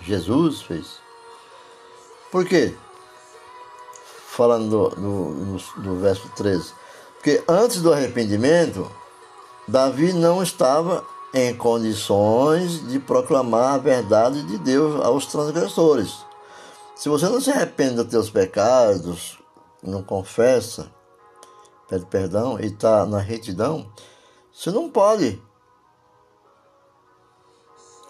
Jesus 0.00 0.62
fez. 0.62 0.98
Por 2.30 2.44
quê? 2.44 2.74
Falando 4.28 4.92
no, 4.96 5.58
no, 5.78 5.96
verso 5.96 6.28
13. 6.36 6.72
Porque 7.14 7.42
antes 7.48 7.80
do 7.80 7.92
arrependimento, 7.92 8.90
Davi 9.66 10.12
não 10.12 10.42
estava 10.42 11.04
em 11.32 11.54
condições 11.56 12.86
de 12.88 12.98
proclamar 12.98 13.74
a 13.74 13.78
verdade 13.78 14.42
de 14.42 14.58
Deus 14.58 15.02
aos 15.04 15.26
transgressores. 15.26 16.24
Se 16.94 17.08
você 17.08 17.26
não 17.28 17.40
se 17.40 17.50
arrepende 17.50 17.96
dos 17.96 18.06
teus 18.06 18.30
pecados, 18.30 19.38
não 19.82 20.02
confessa, 20.02 20.90
pede 21.88 22.06
perdão 22.06 22.58
e 22.60 22.66
está 22.66 23.06
na 23.06 23.18
retidão, 23.18 23.90
você 24.52 24.70
não 24.70 24.90
pode. 24.90 25.40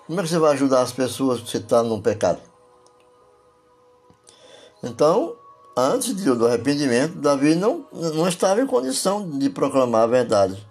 Como 0.07 0.21
é 0.21 0.23
que 0.23 0.29
você 0.29 0.39
vai 0.39 0.53
ajudar 0.53 0.83
as 0.83 0.93
pessoas 0.93 1.49
se 1.49 1.57
está 1.57 1.83
num 1.83 2.01
pecado? 2.01 2.41
Então, 4.83 5.35
antes 5.77 6.15
do 6.15 6.47
arrependimento, 6.47 7.19
Davi 7.19 7.57
não, 7.57 7.85
não 7.93 8.29
estava 8.29 8.61
em 8.61 8.67
condição 8.67 9.29
de 9.29 9.51
proclamar 9.51 10.03
a 10.03 10.07
verdade. 10.07 10.65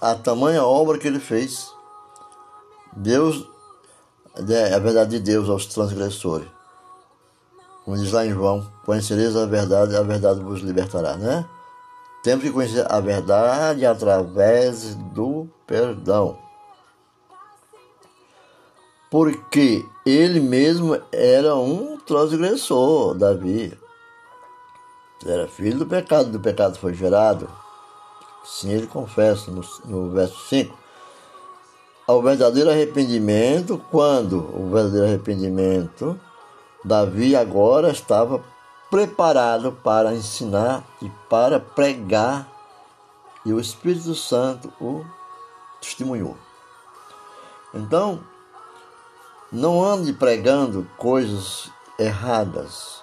A 0.00 0.14
tamanha 0.16 0.64
obra 0.64 0.98
que 0.98 1.06
ele 1.06 1.20
fez. 1.20 1.70
Deus, 2.96 3.46
a 4.34 4.78
verdade 4.78 5.10
de 5.12 5.20
Deus 5.20 5.48
aos 5.48 5.66
transgressores. 5.66 6.48
Como 7.84 7.96
diz 7.96 8.10
lá 8.10 8.26
em 8.26 8.32
João, 8.32 8.68
conhecereis 8.84 9.36
a 9.36 9.46
verdade, 9.46 9.94
a 9.94 10.02
verdade 10.02 10.40
vos 10.40 10.60
libertará, 10.60 11.16
né? 11.16 11.48
Temos 12.26 12.42
que 12.42 12.50
conhecer 12.50 12.84
a 12.92 12.98
verdade 12.98 13.86
através 13.86 14.96
do 14.96 15.48
perdão. 15.64 16.36
Porque 19.08 19.86
ele 20.04 20.40
mesmo 20.40 21.00
era 21.12 21.54
um 21.54 21.96
transgressor, 21.98 23.14
Davi. 23.14 23.78
Era 25.24 25.46
filho 25.46 25.78
do 25.78 25.86
pecado, 25.86 26.32
do 26.32 26.40
pecado 26.40 26.76
foi 26.80 26.94
gerado. 26.94 27.48
Sim, 28.44 28.72
ele 28.72 28.88
confessa 28.88 29.48
no, 29.52 29.62
no 29.84 30.10
verso 30.10 30.48
5. 30.48 30.76
Ao 32.08 32.20
verdadeiro 32.20 32.70
arrependimento, 32.70 33.80
quando 33.88 34.38
o 34.52 34.68
verdadeiro 34.68 35.06
arrependimento, 35.06 36.18
Davi 36.84 37.36
agora 37.36 37.92
estava 37.92 38.42
preparado 38.90 39.72
para 39.72 40.14
ensinar 40.14 40.84
e 41.02 41.10
para 41.28 41.58
pregar, 41.58 42.48
e 43.44 43.52
o 43.52 43.60
Espírito 43.60 44.14
Santo 44.14 44.72
o 44.80 45.04
testemunhou. 45.80 46.36
Então, 47.72 48.20
não 49.52 49.84
ande 49.84 50.12
pregando 50.12 50.88
coisas 50.96 51.70
erradas. 51.98 53.02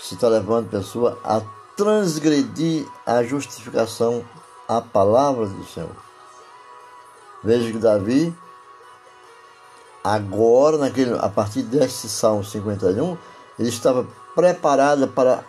Você 0.00 0.14
está 0.14 0.28
levando 0.28 0.66
a 0.66 0.70
pessoa 0.70 1.18
a 1.22 1.40
transgredir 1.76 2.86
a 3.06 3.22
justificação, 3.22 4.24
a 4.68 4.80
palavra 4.80 5.46
do 5.46 5.64
Senhor. 5.64 5.96
Veja 7.44 7.72
que 7.72 7.78
Davi, 7.78 8.34
agora, 10.02 10.78
naquele, 10.78 11.18
a 11.18 11.28
partir 11.28 11.62
desse 11.62 12.08
Salmo 12.08 12.44
51, 12.44 13.16
ele 13.62 13.68
estava 13.68 14.04
preparado 14.34 15.06
para 15.06 15.44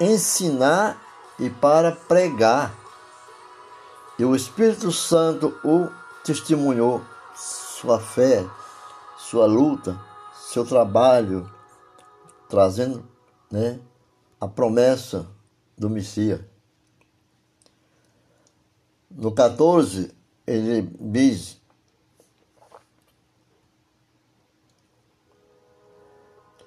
ensinar 0.00 0.98
e 1.38 1.50
para 1.50 1.92
pregar. 1.92 2.74
E 4.18 4.24
o 4.24 4.34
Espírito 4.34 4.90
Santo 4.90 5.54
o 5.62 5.88
testemunhou 6.24 7.02
sua 7.34 8.00
fé, 8.00 8.46
sua 9.18 9.44
luta, 9.44 10.00
seu 10.34 10.64
trabalho, 10.64 11.46
trazendo 12.48 13.06
né, 13.50 13.78
a 14.40 14.48
promessa 14.48 15.28
do 15.76 15.90
Messias. 15.90 16.40
No 19.10 19.30
14, 19.30 20.10
ele 20.46 20.90
diz: 20.98 21.60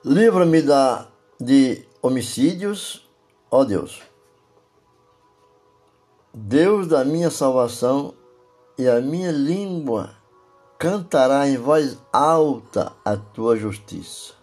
Livra-me 0.07 0.61
da, 0.61 1.07
de 1.41 1.83
homicídios, 1.99 3.09
ó 3.49 3.63
Deus. 3.63 4.03
Deus 6.31 6.87
da 6.87 7.03
minha 7.03 7.31
salvação 7.31 8.13
e 8.77 8.87
a 8.87 9.01
minha 9.01 9.31
língua 9.31 10.11
cantará 10.77 11.47
em 11.49 11.57
voz 11.57 11.97
alta 12.13 12.93
a 13.03 13.17
tua 13.17 13.57
justiça. 13.57 14.33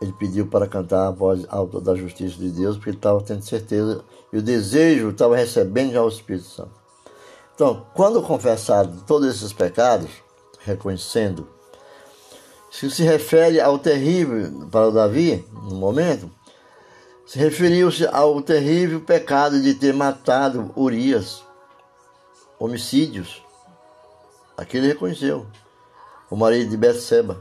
ele 0.00 0.14
pediu 0.14 0.46
para 0.46 0.66
cantar 0.66 1.08
a 1.08 1.10
voz 1.10 1.44
alta 1.50 1.78
da 1.78 1.94
justiça 1.94 2.38
de 2.38 2.50
Deus, 2.52 2.76
porque 2.76 2.88
ele 2.88 2.96
estava 2.96 3.20
tendo 3.20 3.42
certeza 3.42 4.02
e 4.32 4.38
o 4.38 4.42
desejo 4.42 5.10
estava 5.10 5.36
recebendo 5.36 5.92
já 5.92 6.02
o 6.02 6.08
Espírito 6.08 6.46
Santo. 6.46 6.72
Então, 7.54 7.86
quando 7.94 8.22
confessado 8.22 9.02
todos 9.06 9.28
esses 9.28 9.52
pecados, 9.52 10.10
reconhecendo, 10.60 11.53
se 12.74 12.90
se 12.90 13.04
refere 13.04 13.60
ao 13.60 13.78
terrível 13.78 14.66
para 14.68 14.90
Davi, 14.90 15.46
no 15.52 15.76
momento, 15.76 16.28
se 17.24 17.38
referiu-se 17.38 18.04
ao 18.08 18.42
terrível 18.42 19.00
pecado 19.00 19.62
de 19.62 19.74
ter 19.74 19.94
matado 19.94 20.72
Urias, 20.74 21.44
homicídios. 22.58 23.40
Aqui 24.56 24.78
ele 24.78 24.88
reconheceu, 24.88 25.46
o 26.28 26.34
marido 26.34 26.68
de 26.68 26.76
Betseba. 26.76 27.38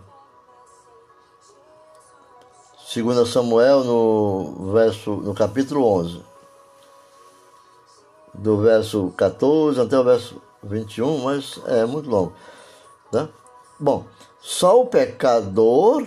Segundo 2.86 3.26
Samuel, 3.26 3.84
no, 3.84 4.72
verso, 4.72 5.16
no 5.16 5.34
capítulo 5.34 5.84
11, 5.84 6.24
do 8.36 8.62
verso 8.62 9.12
14 9.18 9.82
até 9.82 9.98
o 9.98 10.04
verso 10.04 10.40
21, 10.62 11.24
mas 11.24 11.60
é 11.66 11.86
muito 11.86 12.08
longo. 12.08 12.34
Né? 13.12 13.28
Bom, 13.80 14.06
só 14.46 14.82
o 14.82 14.86
pecador 14.86 16.06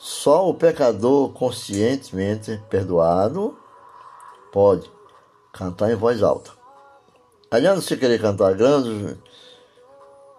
só 0.00 0.48
o 0.48 0.54
pecador 0.54 1.30
conscientemente 1.34 2.58
perdoado 2.70 3.54
pode 4.50 4.90
cantar 5.52 5.90
em 5.90 5.94
voz 5.94 6.22
alta. 6.22 6.52
Aliás, 7.50 7.84
se 7.84 7.98
querer 7.98 8.18
cantar 8.18 8.54
grandes 8.54 9.18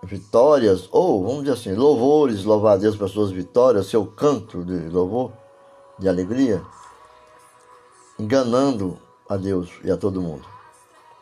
vitórias, 0.01 0.89
ou 0.91 1.23
vamos 1.23 1.43
dizer 1.43 1.53
assim, 1.53 1.73
louvores, 1.75 2.43
louvar 2.43 2.73
a 2.73 2.77
Deus 2.77 2.95
pelas 2.95 3.11
suas 3.11 3.29
vitórias, 3.29 3.85
seu 3.85 4.03
canto 4.03 4.63
de 4.63 4.89
louvor, 4.89 5.31
de 5.99 6.09
alegria, 6.09 6.59
enganando 8.17 8.97
a 9.29 9.37
Deus 9.37 9.69
e 9.83 9.91
a 9.91 9.97
todo 9.97 10.21
mundo. 10.21 10.47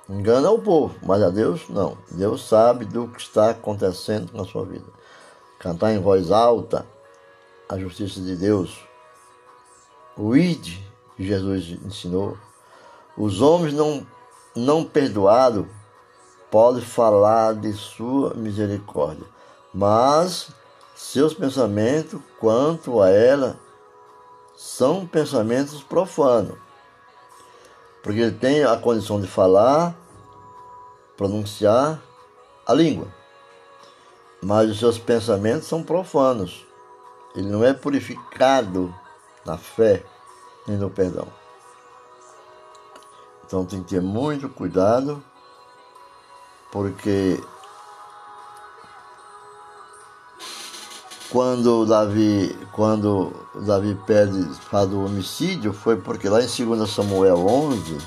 Engana 0.10 0.50
o 0.50 0.62
povo, 0.62 0.96
mas 1.04 1.22
a 1.22 1.30
Deus 1.30 1.68
não. 1.68 1.98
Deus 2.10 2.48
sabe 2.48 2.86
do 2.86 3.10
que 3.10 3.22
está 3.22 3.50
acontecendo 3.50 4.32
na 4.34 4.46
sua 4.46 4.64
vida. 4.64 4.99
Cantar 5.60 5.92
em 5.92 6.00
voz 6.00 6.32
alta, 6.32 6.86
a 7.68 7.78
justiça 7.78 8.22
de 8.22 8.36
Deus. 8.36 8.80
O 10.18 10.36
id 10.36 10.80
que 11.20 11.28
Jesus 11.28 11.78
ensinou. 11.86 12.38
Os 13.18 13.42
homens 13.42 13.74
não, 13.74 14.08
não 14.56 14.86
perdoados 14.86 15.66
podem 16.50 16.82
falar 16.82 17.54
de 17.56 17.74
sua 17.74 18.34
misericórdia, 18.34 19.26
mas 19.74 20.50
seus 20.96 21.34
pensamentos 21.34 22.22
quanto 22.40 23.02
a 23.02 23.10
ela 23.10 23.60
são 24.56 25.06
pensamentos 25.06 25.84
profanos. 25.84 26.58
Porque 28.02 28.22
ele 28.22 28.38
tem 28.38 28.64
a 28.64 28.78
condição 28.78 29.20
de 29.20 29.28
falar, 29.28 29.94
pronunciar 31.18 32.02
a 32.66 32.74
língua. 32.74 33.19
Mas 34.42 34.70
os 34.70 34.80
seus 34.80 34.98
pensamentos 34.98 35.68
são 35.68 35.84
profanos. 35.84 36.66
Ele 37.36 37.50
não 37.50 37.64
é 37.64 37.74
purificado 37.74 38.94
na 39.46 39.58
fé 39.58 40.04
nem 40.68 40.78
no 40.78 40.90
perdão. 40.90 41.28
Então 43.46 43.66
tem 43.66 43.82
que 43.82 43.90
ter 43.90 44.02
muito 44.02 44.48
cuidado, 44.48 45.24
porque 46.72 47.42
quando 51.32 51.86
Davi, 51.88 52.56
quando 52.72 53.34
Davi 53.66 53.98
pede, 54.06 54.44
faz 54.70 54.92
o 54.94 55.04
homicídio, 55.04 55.74
foi 55.74 55.98
porque 55.98 56.30
lá 56.30 56.42
em 56.42 56.48
2 56.48 56.88
Samuel 56.88 57.40
11, 57.40 57.98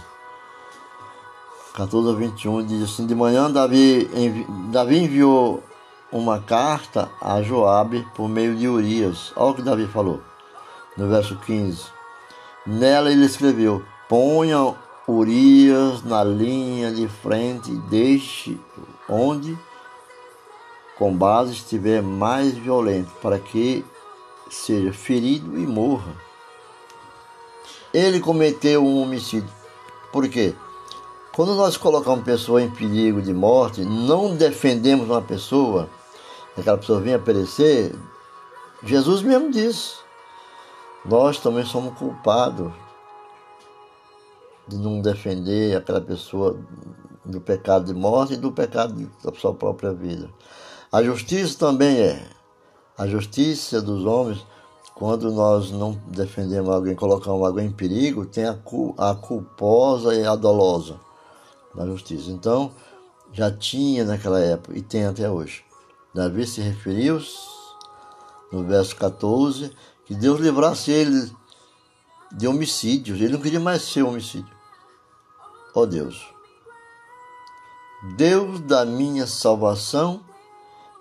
14 1.75 2.11
a 2.11 2.13
21, 2.13 2.65
diz 2.65 2.83
assim, 2.85 3.05
de 3.05 3.15
manhã 3.15 3.51
Davi, 3.51 4.09
envi, 4.15 4.47
Davi 4.71 4.99
enviou 4.99 5.61
uma 6.13 6.39
carta 6.41 7.11
a 7.21 7.43
Joabe 7.43 8.07
por 8.15 8.29
meio 8.29 8.55
de 8.55 8.69
Urias. 8.69 9.33
Olha 9.35 9.51
o 9.51 9.55
que 9.55 9.63
Davi 9.63 9.87
falou 9.87 10.21
no 10.97 11.09
verso 11.09 11.37
15. 11.37 11.85
Nela 12.67 13.11
ele 13.11 13.25
escreveu: 13.25 13.83
Ponha 14.09 14.75
Urias 15.09 16.05
na 16.05 16.23
linha 16.23 16.93
de 16.93 17.09
frente 17.09 17.73
deixe 17.89 18.61
onde 19.09 19.59
combate 20.99 21.53
estiver 21.53 22.03
mais 22.03 22.53
violento, 22.53 23.11
para 23.21 23.39
que 23.39 23.85
seja 24.51 24.93
ferido 24.93 25.59
e 25.59 25.67
morra. 25.67 26.13
Ele 27.93 28.21
cometeu 28.21 28.85
um 28.85 29.03
homicídio. 29.03 29.51
Por 30.13 30.29
quê? 30.29 30.55
Quando 31.35 31.55
nós 31.55 31.77
colocamos 31.77 32.25
pessoa 32.25 32.63
em 32.63 32.71
perigo 32.71 33.21
de 33.23 33.33
morte, 33.33 33.83
não 33.83 34.37
defendemos 34.37 35.09
uma 35.09 35.23
pessoa 35.23 35.89
aquela 36.57 36.79
pessoa 36.79 37.01
vinha 37.01 37.19
perecer, 37.19 37.95
Jesus 38.85 39.23
mesmo 39.23 39.51
disse: 39.51 40.03
nós 41.05 41.41
também 41.41 41.65
somos 41.65 41.99
culpados 41.99 42.73
de 44.69 44.77
não 44.77 45.01
defender 45.01 45.77
aquela 45.77 46.01
pessoa 46.01 46.57
do 47.25 47.41
pecado 47.41 47.87
de 47.87 47.95
morte 47.95 48.35
e 48.35 48.37
do 48.37 48.53
pecado 48.53 49.11
da 49.23 49.33
sua 49.35 49.53
própria 49.53 49.93
vida. 49.93 50.31
A 50.93 51.03
justiça 51.03 51.59
também 51.59 51.99
é. 51.99 52.25
A 52.97 53.09
justiça 53.09 53.83
dos 53.83 54.05
homens, 54.05 54.47
quando 54.95 55.33
nós 55.33 55.73
não 55.73 56.01
defendemos 56.07 56.71
alguém, 56.73 56.95
colocamos 56.95 57.45
alguém 57.45 57.67
em 57.67 57.73
perigo, 57.73 58.25
tem 58.27 58.45
a, 58.45 58.57
a 58.99 59.15
culposa 59.15 60.15
e 60.15 60.25
a 60.25 60.37
dolosa 60.37 61.01
na 61.75 61.85
justiça. 61.87 62.31
Então, 62.31 62.71
já 63.33 63.51
tinha 63.51 64.05
naquela 64.05 64.39
época 64.39 64.79
e 64.79 64.83
tem 64.83 65.05
até 65.05 65.29
hoje. 65.29 65.65
Davi 66.15 66.47
se 66.47 66.61
referiu 66.61 67.21
no 68.53 68.65
verso 68.65 68.95
14 68.97 69.75
que 70.05 70.15
Deus 70.15 70.41
livrasse 70.41 70.91
ele 70.91 71.33
de 72.33 72.47
homicídios. 72.47 73.21
Ele 73.21 73.33
não 73.33 73.41
queria 73.41 73.61
mais 73.61 73.83
ser 73.83 74.03
homicídio. 74.03 74.55
Ó 75.75 75.81
oh 75.81 75.87
Deus, 75.87 76.29
Deus 78.17 78.61
da 78.61 78.85
minha 78.85 79.27
salvação 79.27 80.21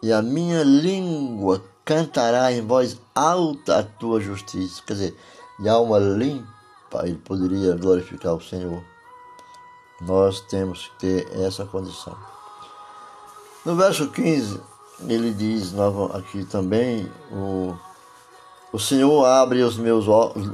e 0.01 0.13
a 0.13 0.21
minha 0.21 0.63
língua 0.63 1.61
cantará 1.83 2.51
em 2.53 2.65
voz 2.65 2.97
alta 3.13 3.79
a 3.79 3.83
tua 3.83 4.21
justiça. 4.21 4.81
Quer 4.85 4.93
dizer, 4.93 5.17
de 5.59 5.67
alma 5.67 5.99
limpa, 5.99 7.03
ele 7.03 7.17
poderia 7.17 7.75
glorificar 7.75 8.35
o 8.35 8.41
Senhor. 8.41 8.81
Nós 9.99 10.41
temos 10.41 10.87
que 10.87 10.99
ter 10.99 11.39
essa 11.39 11.65
condição. 11.65 12.17
No 13.65 13.75
verso 13.75 14.09
15, 14.09 14.59
ele 15.07 15.31
diz 15.31 15.73
aqui 16.13 16.45
também: 16.45 17.11
o, 17.31 17.75
o 18.71 18.79
Senhor 18.79 19.25
abre 19.25 19.61
os 19.63 19.77
meus, 19.77 20.05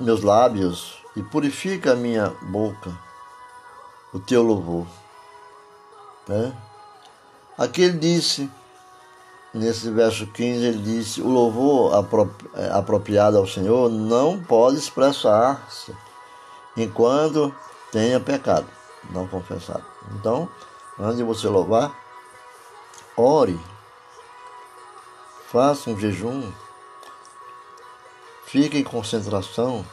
meus 0.02 0.22
lábios 0.22 0.98
e 1.16 1.24
purifica 1.24 1.94
a 1.94 1.96
minha 1.96 2.34
boca, 2.42 2.92
o 4.14 4.20
teu 4.20 4.44
louvor. 4.44 4.86
Né? 6.28 6.54
Aqui 7.58 7.84
ele 7.84 7.98
disse, 7.98 8.50
nesse 9.54 9.90
verso 9.92 10.28
15, 10.28 10.66
ele 10.66 10.82
disse: 10.82 11.22
o 11.22 11.28
louvor 11.28 11.94
é, 12.56 12.70
apropriado 12.70 13.38
ao 13.38 13.48
Senhor 13.48 13.90
não 13.90 14.40
pode 14.40 14.78
expressar-se 14.78 15.96
enquanto 16.76 17.54
tenha 17.92 18.20
pecado 18.20 18.68
não 19.12 19.28
confessado. 19.28 19.84
Então, 20.16 20.50
antes 21.00 21.18
de 21.18 21.24
você 21.24 21.48
louvar, 21.48 21.96
ore 23.16 23.60
Faça 25.58 25.90
um 25.90 26.00
jejum. 26.00 26.54
Fique 28.46 28.78
em 28.78 28.84
concentração 28.84 29.84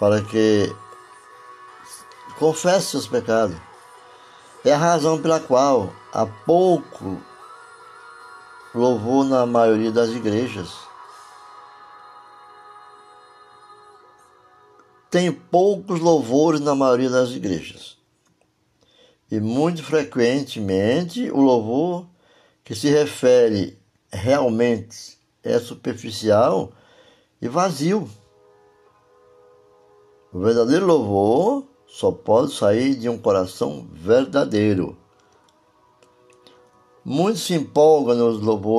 para 0.00 0.20
que 0.20 0.74
confesse 2.40 2.86
seus 2.86 3.06
pecados. 3.06 3.56
É 4.64 4.72
a 4.72 4.76
razão 4.76 5.22
pela 5.22 5.38
qual 5.38 5.92
há 6.12 6.26
pouco 6.26 7.22
louvor 8.74 9.24
na 9.26 9.46
maioria 9.46 9.92
das 9.92 10.08
igrejas. 10.08 10.76
Tem 15.08 15.30
poucos 15.30 16.00
louvores 16.00 16.60
na 16.60 16.74
maioria 16.74 17.08
das 17.08 17.30
igrejas. 17.30 17.96
E 19.30 19.38
muito 19.38 19.84
frequentemente 19.84 21.30
o 21.30 21.40
louvor 21.40 22.04
que 22.68 22.74
se 22.74 22.90
refere 22.90 23.78
realmente 24.12 25.16
é 25.42 25.58
superficial 25.58 26.70
e 27.40 27.48
vazio. 27.48 28.06
O 30.30 30.40
verdadeiro 30.40 30.84
louvor 30.84 31.64
só 31.86 32.12
pode 32.12 32.52
sair 32.52 32.94
de 32.94 33.08
um 33.08 33.16
coração 33.16 33.88
verdadeiro. 33.90 34.98
Muitos 37.02 37.40
se 37.40 37.54
empolgam 37.54 38.14
nos 38.14 38.38
louvores 38.38 38.76